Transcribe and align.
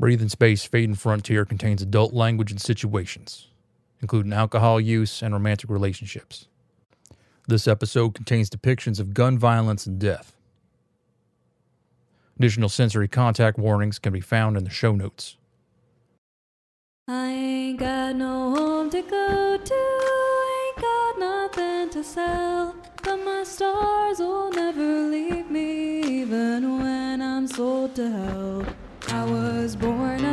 Breathing 0.00 0.30
Space 0.30 0.64
Fading 0.64 0.94
Frontier 0.94 1.44
contains 1.44 1.82
adult 1.82 2.14
language 2.14 2.50
and 2.50 2.58
situations, 2.58 3.48
including 4.00 4.32
alcohol 4.32 4.80
use 4.80 5.20
and 5.20 5.34
romantic 5.34 5.68
relationships. 5.68 6.46
This 7.46 7.68
episode 7.68 8.14
contains 8.14 8.48
depictions 8.48 8.98
of 8.98 9.12
gun 9.12 9.38
violence 9.38 9.84
and 9.84 9.98
death. 9.98 10.34
Additional 12.38 12.70
sensory 12.70 13.08
contact 13.08 13.58
warnings 13.58 13.98
can 13.98 14.14
be 14.14 14.22
found 14.22 14.56
in 14.56 14.64
the 14.64 14.70
show 14.70 14.92
notes. 14.92 15.36
I 17.06 17.26
ain't 17.26 17.78
got 17.78 18.16
no 18.16 18.54
home 18.54 18.88
to 18.88 19.02
go 19.02 19.58
to, 19.58 19.74
ain't 19.74 20.76
got 20.80 21.18
nothing 21.18 21.90
to 21.90 22.02
sell. 22.02 22.74
But 23.02 23.16
my 23.18 23.42
stars 23.44 24.18
will 24.18 24.50
never 24.50 25.08
leave 25.08 25.50
me, 25.50 26.22
even 26.22 26.78
when 26.78 27.20
I'm 27.20 27.46
sold 27.46 27.94
to 27.96 28.10
hell. 28.10 28.64
Was 29.30 29.76
born 29.76 30.24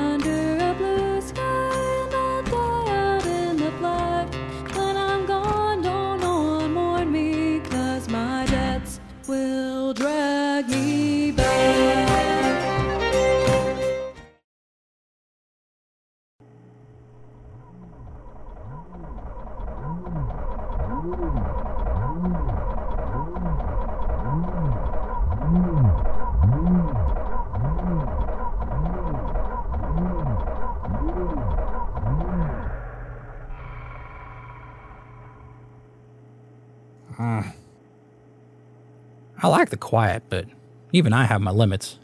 I 39.47 39.49
like 39.49 39.69
the 39.69 39.77
quiet, 39.77 40.23
but 40.27 40.45
even 40.91 41.13
I 41.13 41.23
have 41.23 41.39
my 41.39 41.51
limits. 41.51 41.99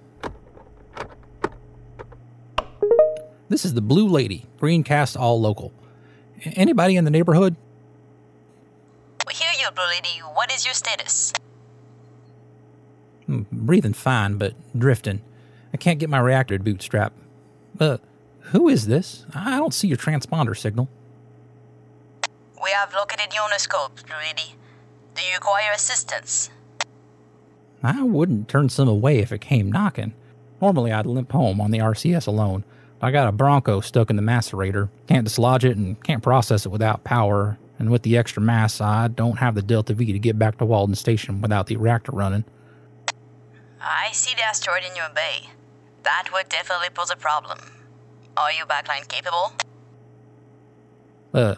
This 3.49 3.65
is 3.65 3.73
the 3.73 3.81
Blue 3.81 4.07
Lady, 4.07 4.45
Greencast 4.61 5.19
All 5.19 5.41
Local. 5.41 5.73
Anybody 6.45 6.95
in 6.95 7.03
the 7.03 7.11
neighborhood? 7.11 7.57
We 9.27 9.33
hear 9.33 9.51
you, 9.59 9.69
Blue 9.75 9.87
Lady. 9.87 10.21
What 10.33 10.53
is 10.53 10.63
your 10.63 10.73
status? 10.73 11.33
Hmm, 13.25 13.41
breathing 13.51 13.91
fine, 13.91 14.37
but 14.37 14.53
drifting. 14.79 15.21
I 15.73 15.77
can't 15.77 15.99
get 15.99 16.09
my 16.09 16.19
reactor 16.19 16.57
to 16.57 16.63
bootstrap. 16.63 17.11
Uh, 17.77 17.97
who 18.53 18.69
is 18.69 18.87
this? 18.87 19.25
I 19.35 19.57
don't 19.57 19.73
see 19.73 19.89
your 19.89 19.97
transponder 19.97 20.57
signal. 20.57 20.87
We 22.63 22.69
have 22.69 22.93
located 22.93 23.33
your 23.33 23.49
scopes, 23.59 24.01
Blue 24.03 24.15
Lady. 24.15 24.55
Do 25.13 25.21
you 25.23 25.33
require 25.33 25.73
assistance? 25.73 26.49
I 27.83 28.01
wouldn't 28.01 28.47
turn 28.47 28.69
some 28.69 28.87
away 28.87 29.19
if 29.19 29.31
it 29.31 29.41
came 29.41 29.71
knocking. 29.71 30.13
Normally, 30.61 30.93
I'd 30.93 31.05
limp 31.05 31.31
home 31.33 31.59
on 31.59 31.71
the 31.71 31.79
RCS 31.79 32.27
alone. 32.27 32.63
I 33.01 33.11
got 33.11 33.27
a 33.27 33.33
Bronco 33.33 33.81
stuck 33.81 34.09
in 34.09 34.15
the 34.15 34.21
macerator. 34.21 34.87
Can't 35.07 35.27
dislodge 35.27 35.65
it 35.65 35.75
and 35.75 36.01
can't 36.03 36.23
process 36.23 36.65
it 36.65 36.69
without 36.69 37.03
power. 37.03 37.57
And 37.77 37.89
with 37.89 38.03
the 38.03 38.15
extra 38.15 38.41
mass, 38.41 38.79
I 38.79 39.09
don't 39.09 39.39
have 39.39 39.55
the 39.55 39.61
Delta 39.61 39.93
V 39.93 40.13
to 40.13 40.19
get 40.19 40.39
back 40.39 40.57
to 40.59 40.65
Walden 40.65 40.95
Station 40.95 41.41
without 41.41 41.67
the 41.67 41.75
reactor 41.75 42.13
running. 42.13 42.45
I 43.81 44.11
see 44.13 44.33
the 44.35 44.43
asteroid 44.43 44.83
in 44.89 44.95
your 44.95 45.09
bay. 45.13 45.49
That 46.03 46.29
would 46.31 46.47
definitely 46.47 46.89
pose 46.93 47.11
a 47.11 47.17
problem. 47.17 47.59
Are 48.37 48.53
you 48.53 48.63
backline 48.65 49.05
capable? 49.09 49.51
Uh, 51.33 51.55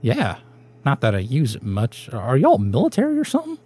yeah. 0.00 0.38
Not 0.84 1.00
that 1.02 1.14
I 1.14 1.18
use 1.18 1.54
it 1.54 1.62
much. 1.62 2.08
Are 2.12 2.36
y'all 2.36 2.58
military 2.58 3.16
or 3.16 3.24
something? 3.24 3.58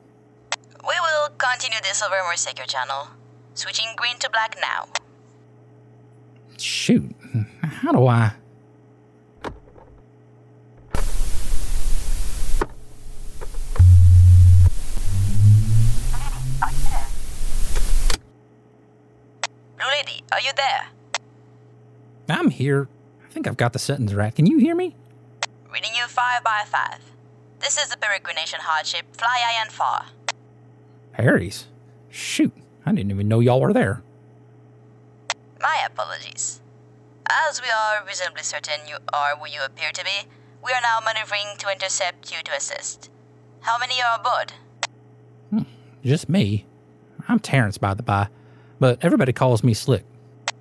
Will 1.25 1.31
continue 1.39 1.79
this 1.83 2.03
over 2.03 2.17
more 2.23 2.37
secure 2.37 2.67
channel. 2.67 3.09
Switching 3.55 3.87
green 3.97 4.19
to 4.19 4.29
black 4.29 4.59
now. 4.61 4.89
Shoot. 6.59 7.15
How 7.63 7.93
do 7.93 8.07
I. 8.07 8.33
Blue 19.79 19.89
Lady, 19.89 20.25
are 20.31 20.41
you 20.41 20.53
there? 20.57 20.89
I'm 22.29 22.51
here. 22.51 22.87
I 23.27 23.33
think 23.33 23.47
I've 23.47 23.57
got 23.57 23.73
the 23.73 23.79
settings 23.79 24.15
right. 24.15 24.35
Can 24.35 24.45
you 24.45 24.59
hear 24.59 24.75
me? 24.75 24.95
Reading 25.73 25.93
you 25.97 26.07
5 26.07 26.45
by 26.45 26.65
5 26.67 27.01
This 27.61 27.79
is 27.79 27.89
the 27.89 27.97
peregrination 27.97 28.59
hearthship, 28.59 29.05
fly 29.17 29.39
high 29.41 29.63
and 29.63 29.73
far. 29.73 30.05
Harry's. 31.15 31.67
Shoot. 32.11 32.53
I 32.87 32.93
didn't 32.93 33.11
even 33.11 33.29
know 33.29 33.41
y'all 33.41 33.61
were 33.61 33.73
there. 33.73 34.03
My 35.61 35.79
apologies. 35.87 36.61
As 37.31 37.61
we 37.63 37.69
are 37.69 38.05
reasonably 38.07 38.43
certain 38.43 38.87
you 38.87 38.97
are 39.13 39.37
who 39.37 39.49
you 39.49 39.61
appear 39.65 39.91
to 39.93 40.05
be, 40.05 40.29
we 40.63 40.73
are 40.73 40.83
now 40.83 41.01
maneuvering 41.05 41.57
to 41.59 41.71
intercept 41.71 42.31
you 42.31 42.43
to 42.43 42.53
assist. 42.57 43.11
How 43.61 43.79
many 43.79 43.95
are 44.03 44.19
aboard? 44.19 44.53
Hmm, 45.51 45.63
just 46.05 46.29
me. 46.29 46.67
I'm 47.29 47.39
Terrence, 47.39 47.79
by 47.79 47.95
the 47.95 48.03
by. 48.03 48.29
But 48.79 49.03
everybody 49.03 49.33
calls 49.33 49.65
me 49.65 49.73
Slick. 49.73 50.05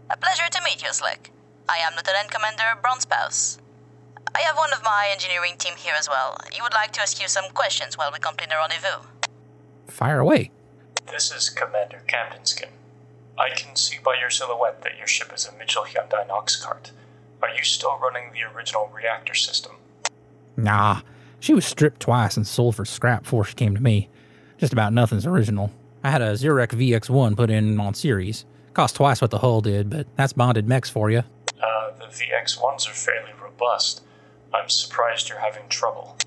A 0.09 0.17
pleasure 0.17 0.47
to 0.49 0.61
meet 0.63 0.81
you, 0.81 0.93
Slick. 0.93 1.31
I 1.67 1.77
am 1.77 1.93
Lieutenant 1.95 2.31
Commander 2.31 2.79
Bronspouse. 2.81 3.57
I 4.35 4.41
have 4.41 4.57
one 4.57 4.73
of 4.73 4.83
my 4.83 5.09
engineering 5.11 5.55
team 5.57 5.73
here 5.75 5.95
as 5.97 6.07
well. 6.07 6.37
He 6.51 6.61
would 6.61 6.73
like 6.73 6.91
to 6.93 7.01
ask 7.01 7.21
you 7.21 7.27
some 7.27 7.49
questions 7.53 7.97
while 7.97 8.11
we 8.11 8.19
complete 8.19 8.49
the 8.49 8.55
rendezvous. 8.55 9.07
Fire 9.87 10.19
away. 10.19 10.51
This 11.11 11.31
is 11.31 11.49
Commander 11.49 12.01
Camdenskin. 12.07 12.69
I 13.37 13.49
can 13.55 13.75
see 13.75 13.97
by 14.03 14.15
your 14.19 14.29
silhouette 14.29 14.81
that 14.83 14.97
your 14.97 15.07
ship 15.07 15.31
is 15.33 15.45
a 15.47 15.57
Mitchell 15.57 15.83
Hyundai 15.83 16.27
Nox 16.27 16.55
cart. 16.55 16.91
Are 17.41 17.49
you 17.49 17.63
still 17.63 17.97
running 18.01 18.31
the 18.31 18.43
original 18.43 18.89
reactor 18.93 19.33
system? 19.33 19.73
Nah. 20.55 21.01
She 21.39 21.53
was 21.53 21.65
stripped 21.65 21.99
twice 21.99 22.37
and 22.37 22.47
sold 22.47 22.75
for 22.75 22.85
scrap 22.85 23.23
before 23.23 23.43
she 23.43 23.53
came 23.53 23.75
to 23.75 23.83
me. 23.83 24.09
Just 24.57 24.71
about 24.71 24.93
nothing's 24.93 25.25
original. 25.25 25.71
I 26.03 26.11
had 26.11 26.21
a 26.21 26.33
Zurek 26.33 26.69
VX1 26.69 27.35
put 27.35 27.49
in 27.49 27.79
on 27.79 27.93
series. 27.93 28.45
Cost 28.73 28.95
twice 28.95 29.21
what 29.21 29.31
the 29.31 29.39
hull 29.39 29.61
did, 29.61 29.89
but 29.89 30.07
that's 30.15 30.33
bonded 30.33 30.67
mechs 30.67 30.89
for 30.89 31.11
you. 31.11 31.23
Uh, 31.61 31.91
the 31.99 32.05
VX1s 32.05 32.89
are 32.89 32.93
fairly 32.93 33.31
robust. 33.41 34.01
I'm 34.53 34.69
surprised 34.69 35.29
you're 35.29 35.39
having 35.39 35.67
trouble. 35.67 36.17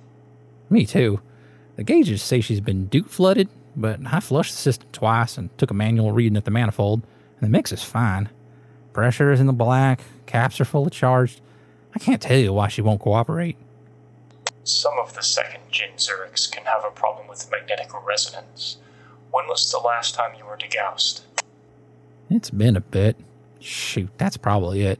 Me 0.68 0.84
too. 0.84 1.20
The 1.76 1.84
gauges 1.84 2.22
say 2.22 2.40
she's 2.40 2.60
been 2.60 2.86
dupe 2.86 3.08
flooded, 3.08 3.48
but 3.76 4.00
I 4.06 4.20
flushed 4.20 4.52
the 4.52 4.58
system 4.58 4.88
twice 4.92 5.36
and 5.36 5.56
took 5.58 5.70
a 5.70 5.74
manual 5.74 6.12
reading 6.12 6.36
at 6.36 6.46
the 6.46 6.50
manifold, 6.50 7.02
and 7.38 7.46
the 7.46 7.50
mix 7.50 7.70
is 7.70 7.82
fine. 7.84 8.30
Pressure 8.94 9.30
is 9.30 9.40
in 9.40 9.46
the 9.46 9.52
black, 9.52 10.00
caps 10.24 10.58
are 10.60 10.64
fully 10.64 10.90
charged. 10.90 11.40
I 11.94 11.98
can't 11.98 12.20
tell 12.20 12.38
you 12.38 12.52
why 12.54 12.68
she 12.68 12.80
won't 12.80 13.00
cooperate. 13.00 13.56
Some 14.64 14.94
of 14.98 15.14
the 15.14 15.22
second 15.22 15.60
gen 15.70 15.90
Zureks 15.96 16.50
can 16.50 16.64
have 16.64 16.82
a 16.84 16.90
problem 16.90 17.28
with 17.28 17.50
magnetic 17.50 17.90
resonance. 18.06 18.78
When 19.30 19.46
was 19.46 19.70
the 19.70 19.78
last 19.78 20.14
time 20.14 20.32
you 20.38 20.46
were 20.46 20.56
degaussed? 20.56 21.20
It's 22.30 22.50
been 22.50 22.74
a 22.76 22.80
bit. 22.80 23.16
Shoot, 23.60 24.10
that's 24.16 24.36
probably 24.36 24.82
it. 24.82 24.98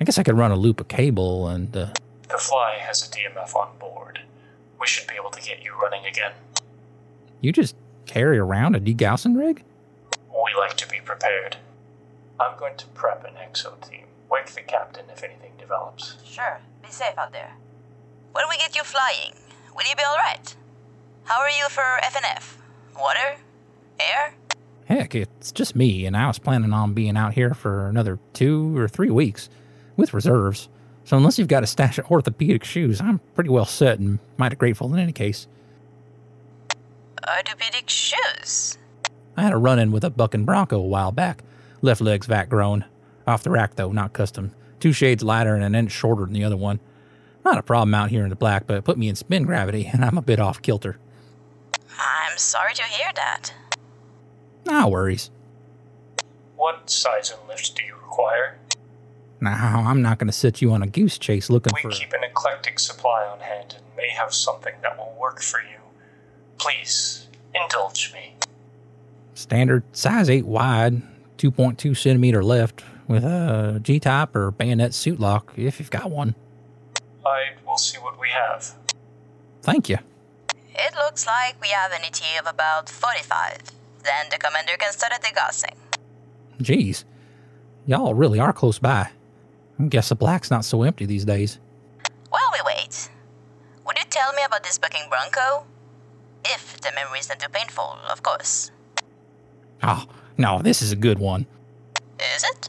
I 0.00 0.04
guess 0.04 0.18
I 0.18 0.22
could 0.24 0.36
run 0.36 0.50
a 0.50 0.56
loop 0.56 0.80
of 0.80 0.88
cable 0.88 1.46
and, 1.48 1.74
uh, 1.76 1.86
The 2.28 2.38
Fly 2.38 2.78
has 2.80 3.06
a 3.06 3.10
DMF 3.10 3.54
on 3.54 3.78
board. 3.78 4.20
We 4.80 4.86
should 4.86 5.06
be 5.06 5.14
able 5.14 5.30
to 5.30 5.40
get 5.40 5.62
you 5.64 5.72
running 5.80 6.04
again. 6.06 6.32
you 7.40 7.52
just 7.52 7.76
carry 8.06 8.38
around 8.38 8.76
a 8.76 8.80
degaussing 8.80 9.36
rig? 9.38 9.62
We 10.30 10.54
like 10.58 10.76
to 10.76 10.88
be 10.88 11.00
prepared. 11.00 11.56
I'm 12.40 12.58
going 12.58 12.76
to 12.76 12.86
prep 12.88 13.24
an 13.24 13.34
EXO 13.34 13.88
team. 13.88 14.04
Wake 14.30 14.46
the 14.50 14.62
captain 14.62 15.04
if 15.12 15.22
anything 15.22 15.52
develops. 15.58 16.16
Sure, 16.24 16.58
be 16.82 16.88
safe 16.90 17.16
out 17.16 17.32
there. 17.32 17.52
When 18.32 18.44
we 18.48 18.56
get 18.56 18.74
you 18.76 18.82
flying, 18.82 19.32
will 19.74 19.86
you 19.88 19.94
be 19.96 20.02
alright? 20.02 20.54
How 21.24 21.40
are 21.40 21.50
you 21.50 21.68
for 21.68 21.82
FNF? 22.02 22.54
Water? 22.98 23.36
Air? 24.00 24.34
Heck, 24.86 25.14
it's 25.14 25.52
just 25.52 25.74
me, 25.76 26.04
and 26.04 26.16
I 26.16 26.26
was 26.26 26.38
planning 26.38 26.72
on 26.72 26.92
being 26.92 27.16
out 27.16 27.34
here 27.34 27.54
for 27.54 27.86
another 27.88 28.18
two 28.34 28.76
or 28.76 28.88
three 28.88 29.10
weeks 29.10 29.48
with 29.96 30.12
reserves. 30.12 30.68
So 31.04 31.16
unless 31.16 31.38
you've 31.38 31.48
got 31.48 31.62
a 31.62 31.66
stash 31.66 31.98
of 31.98 32.10
orthopedic 32.10 32.64
shoes, 32.64 33.00
I'm 33.00 33.20
pretty 33.34 33.50
well 33.50 33.66
set 33.66 33.98
and 33.98 34.18
mighty 34.36 34.56
grateful 34.56 34.92
in 34.92 34.98
any 34.98 35.12
case. 35.12 35.46
Orthopedic 37.28 37.88
shoes? 37.88 38.78
I 39.36 39.42
had 39.42 39.52
a 39.52 39.58
run 39.58 39.78
in 39.78 39.92
with 39.92 40.04
a 40.04 40.10
bucking 40.10 40.44
bronco 40.44 40.78
a 40.78 40.82
while 40.82 41.12
back. 41.12 41.42
Left 41.82 42.00
leg's 42.00 42.26
vat 42.26 42.48
grown. 42.48 42.84
Off 43.26 43.42
the 43.42 43.50
rack, 43.50 43.76
though, 43.76 43.92
not 43.92 44.12
custom. 44.12 44.52
Two 44.80 44.92
shades 44.92 45.22
lighter 45.22 45.54
and 45.54 45.64
an 45.64 45.74
inch 45.74 45.92
shorter 45.92 46.24
than 46.24 46.34
the 46.34 46.44
other 46.44 46.56
one. 46.56 46.80
Not 47.44 47.58
a 47.58 47.62
problem 47.62 47.94
out 47.94 48.10
here 48.10 48.22
in 48.22 48.30
the 48.30 48.36
black, 48.36 48.66
but 48.66 48.76
it 48.76 48.84
put 48.84 48.98
me 48.98 49.08
in 49.08 49.16
spin 49.16 49.44
gravity, 49.44 49.86
and 49.92 50.04
I'm 50.04 50.18
a 50.18 50.22
bit 50.22 50.40
off 50.40 50.62
kilter. 50.62 50.98
I'm 51.98 52.36
sorry 52.38 52.74
to 52.74 52.82
hear 52.82 53.10
that. 53.14 53.52
No 54.66 54.88
worries. 54.88 55.30
What 56.56 56.88
size 56.88 57.30
and 57.30 57.48
lift 57.48 57.76
do 57.76 57.84
you 57.84 57.94
require? 57.94 58.56
Now, 59.44 59.84
I'm 59.86 60.00
not 60.00 60.18
going 60.18 60.28
to 60.28 60.32
set 60.32 60.62
you 60.62 60.72
on 60.72 60.82
a 60.82 60.86
goose 60.86 61.18
chase 61.18 61.50
looking 61.50 61.72
We 61.74 61.82
for. 61.82 61.90
keep 61.90 62.12
an 62.14 62.24
eclectic 62.24 62.78
supply 62.78 63.24
on 63.26 63.40
hand 63.40 63.76
and 63.76 63.96
may 63.96 64.08
have 64.08 64.32
something 64.32 64.72
that 64.82 64.96
will 64.96 65.14
work 65.20 65.42
for 65.42 65.60
you. 65.60 65.76
Please, 66.58 67.26
indulge 67.54 68.12
me. 68.14 68.36
standard 69.34 69.82
size 69.92 70.30
8 70.30 70.46
wide, 70.46 71.02
2.2 71.36 71.94
centimeter 71.96 72.42
left, 72.42 72.82
with 73.06 73.22
a 73.22 73.80
G 73.82 74.00
type 74.00 74.34
or 74.34 74.50
bayonet 74.50 74.94
suit 74.94 75.20
lock 75.20 75.52
if 75.58 75.78
you've 75.78 75.90
got 75.90 76.10
one. 76.10 76.34
I 77.26 77.50
will 77.66 77.76
see 77.76 77.98
what 77.98 78.18
we 78.18 78.28
have. 78.30 78.74
Thank 79.60 79.90
you. 79.90 79.98
It 80.74 80.94
looks 80.94 81.26
like 81.26 81.60
we 81.60 81.68
have 81.68 81.92
an 81.92 82.00
ET 82.02 82.20
of 82.40 82.46
about 82.46 82.88
45. 82.88 83.58
Then 84.02 84.26
the 84.30 84.38
commander 84.38 84.72
can 84.78 84.92
start 84.92 85.12
degaussing. 85.22 85.76
Geez, 86.62 87.04
y'all 87.86 88.14
really 88.14 88.38
are 88.40 88.52
close 88.52 88.78
by. 88.78 89.10
I 89.78 89.84
guess 89.84 90.08
the 90.08 90.14
black's 90.14 90.50
not 90.50 90.64
so 90.64 90.82
empty 90.82 91.06
these 91.06 91.24
days. 91.24 91.58
While 92.28 92.50
we 92.52 92.60
wait, 92.64 93.10
would 93.86 93.98
you 93.98 94.04
tell 94.08 94.32
me 94.32 94.42
about 94.46 94.62
this 94.62 94.78
bucking 94.78 95.08
bronco? 95.08 95.66
If 96.44 96.80
the 96.80 96.92
memory 96.94 97.18
is 97.18 97.28
not 97.28 97.40
too 97.40 97.48
painful, 97.48 97.96
of 98.10 98.22
course. 98.22 98.70
Oh, 99.82 100.04
no, 100.38 100.62
this 100.62 100.82
is 100.82 100.92
a 100.92 100.96
good 100.96 101.18
one. 101.18 101.46
Is 102.18 102.44
it? 102.44 102.68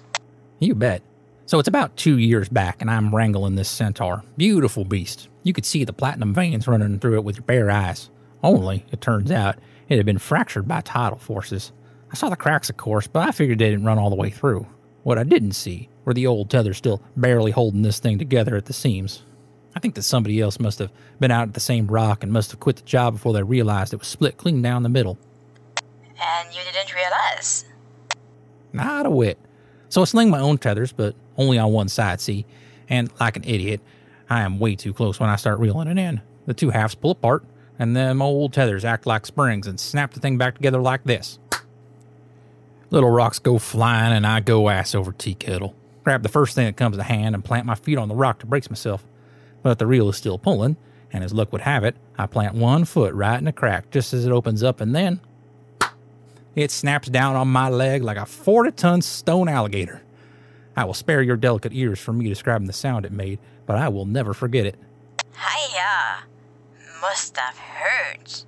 You 0.60 0.74
bet. 0.75 1.02
So 1.46 1.60
it's 1.60 1.68
about 1.68 1.96
two 1.96 2.18
years 2.18 2.50
back, 2.50 2.81
and 2.81 2.90
I'm 2.90 3.13
wrangling 3.13 3.56
this 3.56 3.69
centaur. 3.69 4.24
Beautiful 4.36 4.84
beast. 4.84 5.30
You 5.44 5.54
could 5.54 5.66
see 5.66 5.84
the 5.84 5.94
platinum 5.94 6.34
veins 6.34 6.68
running 6.68 7.00
through 7.00 7.16
it 7.16 7.24
with 7.24 7.36
your 7.36 7.44
bare 7.44 7.69
eyes. 7.69 8.10
Only, 8.42 8.86
it 8.92 9.01
turns 9.01 9.30
out, 9.30 9.58
it 9.88 9.98
had 9.98 10.06
been 10.06 10.18
fractured 10.18 10.68
by 10.68 10.81
tidal 10.81 11.19
forces. 11.19 11.72
I 12.12 12.16
saw 12.16 12.30
the 12.30 12.36
cracks, 12.36 12.69
of 12.69 12.78
course, 12.78 13.06
but 13.06 13.28
I 13.28 13.31
figured 13.31 13.60
they 13.60 13.69
didn't 13.69 13.86
run 13.86 14.00
all 14.00 14.10
the 14.10 14.16
way 14.16 14.31
through. 14.31 14.66
What 15.04 15.19
I 15.19 15.24
didn't 15.24 15.51
see 15.51 15.90
were 16.06 16.13
the 16.13 16.28
old 16.28 16.50
tethers 16.50 16.78
still 16.78 17.02
barely 17.18 17.52
holding 17.52 17.81
this 17.81 18.00
thing 18.00 18.18
together 18.18 18.56
at 18.56 18.66
the 18.66 18.74
seams. 18.74 19.24
I 19.75 19.80
think 19.80 19.96
that 19.96 20.04
somebody 20.04 20.40
else 20.40 20.60
must 20.60 20.80
have 20.80 20.92
been 21.19 21.31
out 21.31 21.50
at 21.50 21.54
the 21.54 21.60
same 21.60 21.88
rock 21.88 22.24
and 22.24 22.31
must 22.31 22.52
have 22.52 22.62
quit 22.62 22.78
the 22.78 22.84
job 22.84 23.16
before 23.16 23.34
they 23.34 23.44
realized 23.44 23.94
it 23.94 24.00
was 24.00 24.07
split 24.07 24.38
clean 24.38 24.62
down 24.62 24.84
the 24.84 24.90
middle. 24.90 25.18
And 26.18 26.56
you 26.56 26.62
didn't 26.72 26.96
realize? 26.96 27.66
Not 28.72 29.06
a 29.06 29.10
whit. 29.10 29.38
So 29.90 30.02
I 30.02 30.06
sling 30.06 30.30
my 30.30 30.40
own 30.40 30.57
tethers, 30.57 30.94
but 30.94 31.16
only 31.38 31.57
on 31.57 31.74
one 31.74 31.90
side, 31.90 32.22
see? 32.22 32.46
And 32.88 33.12
like 33.19 33.36
an 33.36 33.44
idiot, 33.44 33.81
I 34.30 34.42
am 34.42 34.60
way 34.60 34.75
too 34.75 34.94
close 34.94 35.19
when 35.19 35.30
I 35.30 35.36
start 35.36 35.60
reeling 35.60 35.88
it 35.88 35.98
in. 35.98 36.22
The 36.46 36.54
two 36.54 36.69
halves 36.69 36.96
pull 36.96 37.12
apart, 37.12 37.44
and 37.78 37.96
them 37.96 38.22
old 38.22 38.54
tethers 38.54 38.86
act 38.86 39.06
like 39.06 39.25
springs 39.25 39.68
and 39.68 39.80
snap 39.80 40.13
the 40.13 40.19
thing 40.19 40.38
back 40.38 40.56
together 40.56 40.81
like 40.81 41.04
this. 41.04 41.40
Little 42.92 43.10
rocks 43.10 43.40
go 43.40 43.58
flying, 43.58 44.13
and 44.13 44.25
I 44.25 44.40
go 44.40 44.69
ass 44.69 44.96
over 44.96 45.12
tea 45.12 45.34
kettle. 45.34 45.75
Grab 46.06 46.22
the 46.22 46.30
first 46.30 46.54
thing 46.54 46.68
that 46.68 46.78
comes 46.78 46.98
to 46.98 47.04
hand 47.04 47.34
and 47.34 47.44
plant 47.44 47.66
my 47.66 47.74
feet 47.74 47.98
on 47.98 48.07
the 48.07 48.16
rock 48.16 48.40
to 48.40 48.46
brace 48.46 48.69
myself. 48.69 49.04
But 49.63 49.80
the 49.80 49.88
reel 49.88 50.07
is 50.07 50.16
still 50.16 50.38
pulling, 50.38 50.78
and 51.12 51.24
as 51.24 51.34
luck 51.34 51.52
would 51.52 51.62
have 51.62 51.84
it, 51.84 51.96
I 52.16 52.28
plant 52.28 52.54
one 52.54 52.86
foot 52.86 53.16
right 53.16 53.40
in 53.40 53.46
the 53.46 53.52
crack 53.52 53.90
just 53.90 54.13
as 54.13 54.24
it 54.24 54.31
opens 54.31 54.62
up, 54.62 54.80
and 54.80 54.94
then 54.94 55.19
it 56.54 56.69
snaps 56.69 57.10
down 57.10 57.36
on 57.36 57.48
my 57.48 57.69
leg 57.69 58.04
like 58.04 58.18
a 58.18 58.25
40 58.28 58.72
ton 58.74 59.02
stone 59.02 59.50
alligator. 59.50 60.04
I 60.78 60.86
will 60.86 60.94
spare 60.94 61.24
your 61.24 61.38
delicate 61.38 61.74
ears 61.74 62.00
from 62.00 62.19
me 62.19 62.30
describing 62.30 62.68
the 62.68 62.74
sound 62.74 63.06
it 63.06 63.12
made, 63.12 63.40
but 63.66 63.75
I 63.75 63.90
will 63.90 64.06
never 64.06 64.36
forget 64.36 64.68
it. 64.68 64.75
Hiya. 65.34 66.24
Must 67.01 67.36
have 67.38 67.58
hurt. 67.58 68.46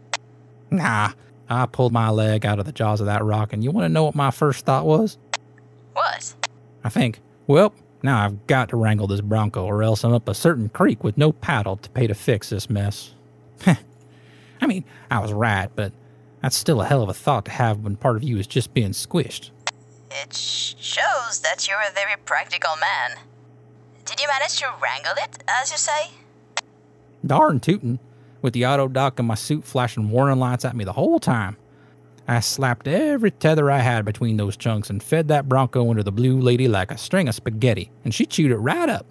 Nah, 0.69 1.13
I 1.49 1.65
pulled 1.65 1.91
my 1.91 2.11
leg 2.11 2.45
out 2.45 2.59
of 2.59 2.65
the 2.65 2.71
jaws 2.71 2.99
of 2.99 3.07
that 3.07 3.23
rock, 3.23 3.51
and 3.51 3.63
you 3.63 3.71
want 3.71 3.85
to 3.85 3.89
know 3.89 4.03
what 4.03 4.13
my 4.13 4.29
first 4.29 4.63
thought 4.63 4.85
was? 4.85 5.17
What? 5.93 6.35
I 6.83 6.89
think, 6.89 7.19
well, 7.47 7.73
now 8.03 8.23
I've 8.23 8.45
got 8.47 8.69
to 8.69 8.77
wrangle 8.77 9.07
this 9.07 9.21
bronco, 9.21 9.65
or 9.65 9.81
else 9.81 10.03
I'm 10.03 10.13
up 10.13 10.29
a 10.29 10.35
certain 10.35 10.69
creek 10.69 11.03
with 11.03 11.17
no 11.17 11.31
paddle 11.31 11.77
to 11.77 11.89
pay 11.89 12.05
to 12.07 12.13
fix 12.13 12.49
this 12.49 12.69
mess. 12.69 13.13
I 13.65 14.67
mean, 14.67 14.83
I 15.09 15.19
was 15.19 15.33
right, 15.33 15.69
but 15.75 15.93
that's 16.41 16.55
still 16.55 16.81
a 16.81 16.85
hell 16.85 17.01
of 17.01 17.09
a 17.09 17.13
thought 17.13 17.45
to 17.45 17.51
have 17.51 17.79
when 17.79 17.95
part 17.95 18.17
of 18.17 18.23
you 18.23 18.37
is 18.37 18.47
just 18.47 18.73
being 18.73 18.91
squished. 18.91 19.51
It 20.11 20.33
shows 20.33 21.41
that 21.41 21.67
you're 21.67 21.81
a 21.81 21.93
very 21.93 22.15
practical 22.25 22.75
man. 22.79 23.17
Did 24.05 24.19
you 24.19 24.27
manage 24.27 24.57
to 24.59 24.67
wrangle 24.81 25.13
it, 25.17 25.43
as 25.47 25.71
you 25.71 25.77
say? 25.77 26.11
Darn 27.25 27.59
tootin', 27.59 27.99
with 28.41 28.53
the 28.53 28.65
auto 28.65 28.87
dock 28.87 29.19
and 29.19 29.27
my 29.27 29.35
suit 29.35 29.63
flashing 29.63 30.09
warning 30.09 30.39
lights 30.39 30.65
at 30.65 30.75
me 30.75 30.83
the 30.83 30.93
whole 30.93 31.19
time. 31.19 31.57
I 32.29 32.41
slapped 32.41 32.87
every 32.87 33.31
tether 33.31 33.71
I 33.71 33.79
had 33.79 34.03
between 34.03 34.35
those 34.35 34.57
chunks 34.57 34.89
and 34.89 35.01
fed 35.01 35.29
that 35.29 35.47
bronco 35.47 35.89
under 35.89 36.03
the 36.03 36.11
blue 36.11 36.41
lady 36.41 36.67
like 36.67 36.91
a 36.91 36.97
string 36.97 37.29
of 37.29 37.35
spaghetti, 37.35 37.89
and 38.03 38.13
she 38.13 38.25
chewed 38.25 38.51
it 38.51 38.57
right 38.57 38.89
up. 38.89 39.05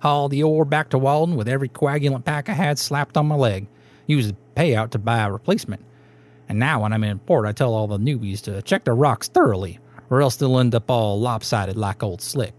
Hauled 0.00 0.32
the 0.32 0.42
ore 0.42 0.66
back 0.66 0.90
to 0.90 0.98
Walden 0.98 1.36
with 1.36 1.48
every 1.48 1.70
coagulant 1.70 2.24
pack 2.24 2.50
I 2.50 2.52
had 2.52 2.78
slapped 2.78 3.16
on 3.16 3.26
my 3.26 3.34
leg. 3.34 3.66
Used 4.06 4.30
the 4.30 4.36
payout 4.54 4.90
to 4.90 4.98
buy 4.98 5.20
a 5.20 5.32
replacement. 5.32 5.82
And 6.48 6.58
now 6.58 6.82
when 6.82 6.92
I'm 6.92 7.04
in 7.04 7.18
port, 7.20 7.46
I 7.46 7.52
tell 7.52 7.74
all 7.74 7.86
the 7.86 7.98
newbies 7.98 8.42
to 8.42 8.60
check 8.62 8.84
their 8.84 8.94
rocks 8.94 9.28
thoroughly, 9.28 9.78
or 10.10 10.20
else 10.20 10.36
they'll 10.36 10.58
end 10.58 10.74
up 10.74 10.90
all 10.90 11.18
lopsided 11.18 11.76
like 11.76 12.02
old 12.02 12.20
slick. 12.20 12.52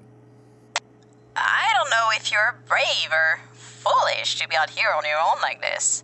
I 1.35 1.71
don't 1.77 1.89
know 1.91 2.09
if 2.15 2.31
you're 2.31 2.57
brave 2.67 3.11
or 3.11 3.39
foolish 3.53 4.39
to 4.39 4.47
be 4.47 4.55
out 4.55 4.71
here 4.71 4.89
on 4.97 5.05
your 5.05 5.19
own 5.19 5.39
like 5.41 5.61
this. 5.61 6.03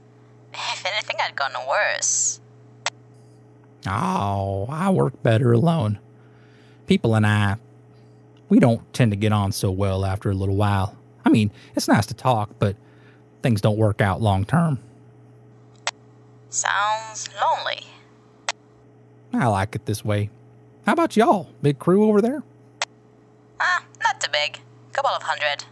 If 0.54 0.86
anything 0.86 1.16
I'd 1.24 1.36
gone 1.36 1.54
worse. 1.68 2.40
Oh, 3.88 4.68
I 4.70 4.90
work 4.92 5.22
better 5.24 5.52
alone. 5.52 6.00
People 6.88 7.16
and 7.16 7.26
I, 7.26 7.58
we 8.50 8.60
don't 8.60 8.82
tend 8.94 9.12
to 9.12 9.18
get 9.18 9.34
on 9.34 9.52
so 9.52 9.72
well 9.72 10.06
after 10.06 10.30
a 10.30 10.34
little 10.34 10.56
while. 10.56 10.96
I 11.26 11.30
mean, 11.30 11.52
it's 11.76 11.88
nice 11.88 12.06
to 12.08 12.14
talk, 12.14 12.52
but 12.60 12.76
things 13.42 13.62
don't 13.62 13.78
work 13.78 14.00
out 14.02 14.22
long 14.22 14.46
term. 14.46 14.80
Sounds 16.50 17.30
lonely. 17.42 17.84
I 19.34 19.48
like 19.48 19.76
it 19.76 19.86
this 19.86 20.06
way. 20.06 20.30
How 20.86 20.94
about 20.94 21.18
y'all? 21.18 21.50
Big 21.62 21.80
crew 21.80 22.06
over 22.06 22.22
there? 22.22 22.44
Ah, 23.60 23.84
not 24.04 24.22
too 24.22 24.30
big. 24.32 24.60
Couple 24.92 25.12
of 25.12 25.24
hundred. 25.24 25.66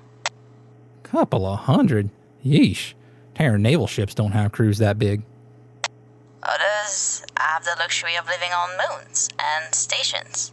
Couple 1.04 1.46
of 1.46 1.60
hundred. 1.60 2.10
Yeesh. 2.44 2.94
Terran 3.42 3.64
naval 3.64 3.88
ships 3.88 4.14
don't 4.14 4.34
have 4.34 4.52
crews 4.52 4.78
that 4.78 5.00
big. 5.00 5.24
Others 6.44 7.26
have 7.38 7.64
the 7.64 7.76
luxury 7.80 8.16
of 8.16 8.28
living 8.28 8.52
on 8.52 8.70
moons 8.78 9.30
and 9.40 9.74
stations. 9.74 10.52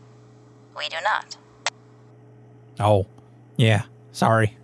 We 0.74 0.88
do 0.88 0.96
not. 1.04 1.36
Oh, 2.80 3.04
yeah. 3.58 3.82
Sorry. 4.12 4.56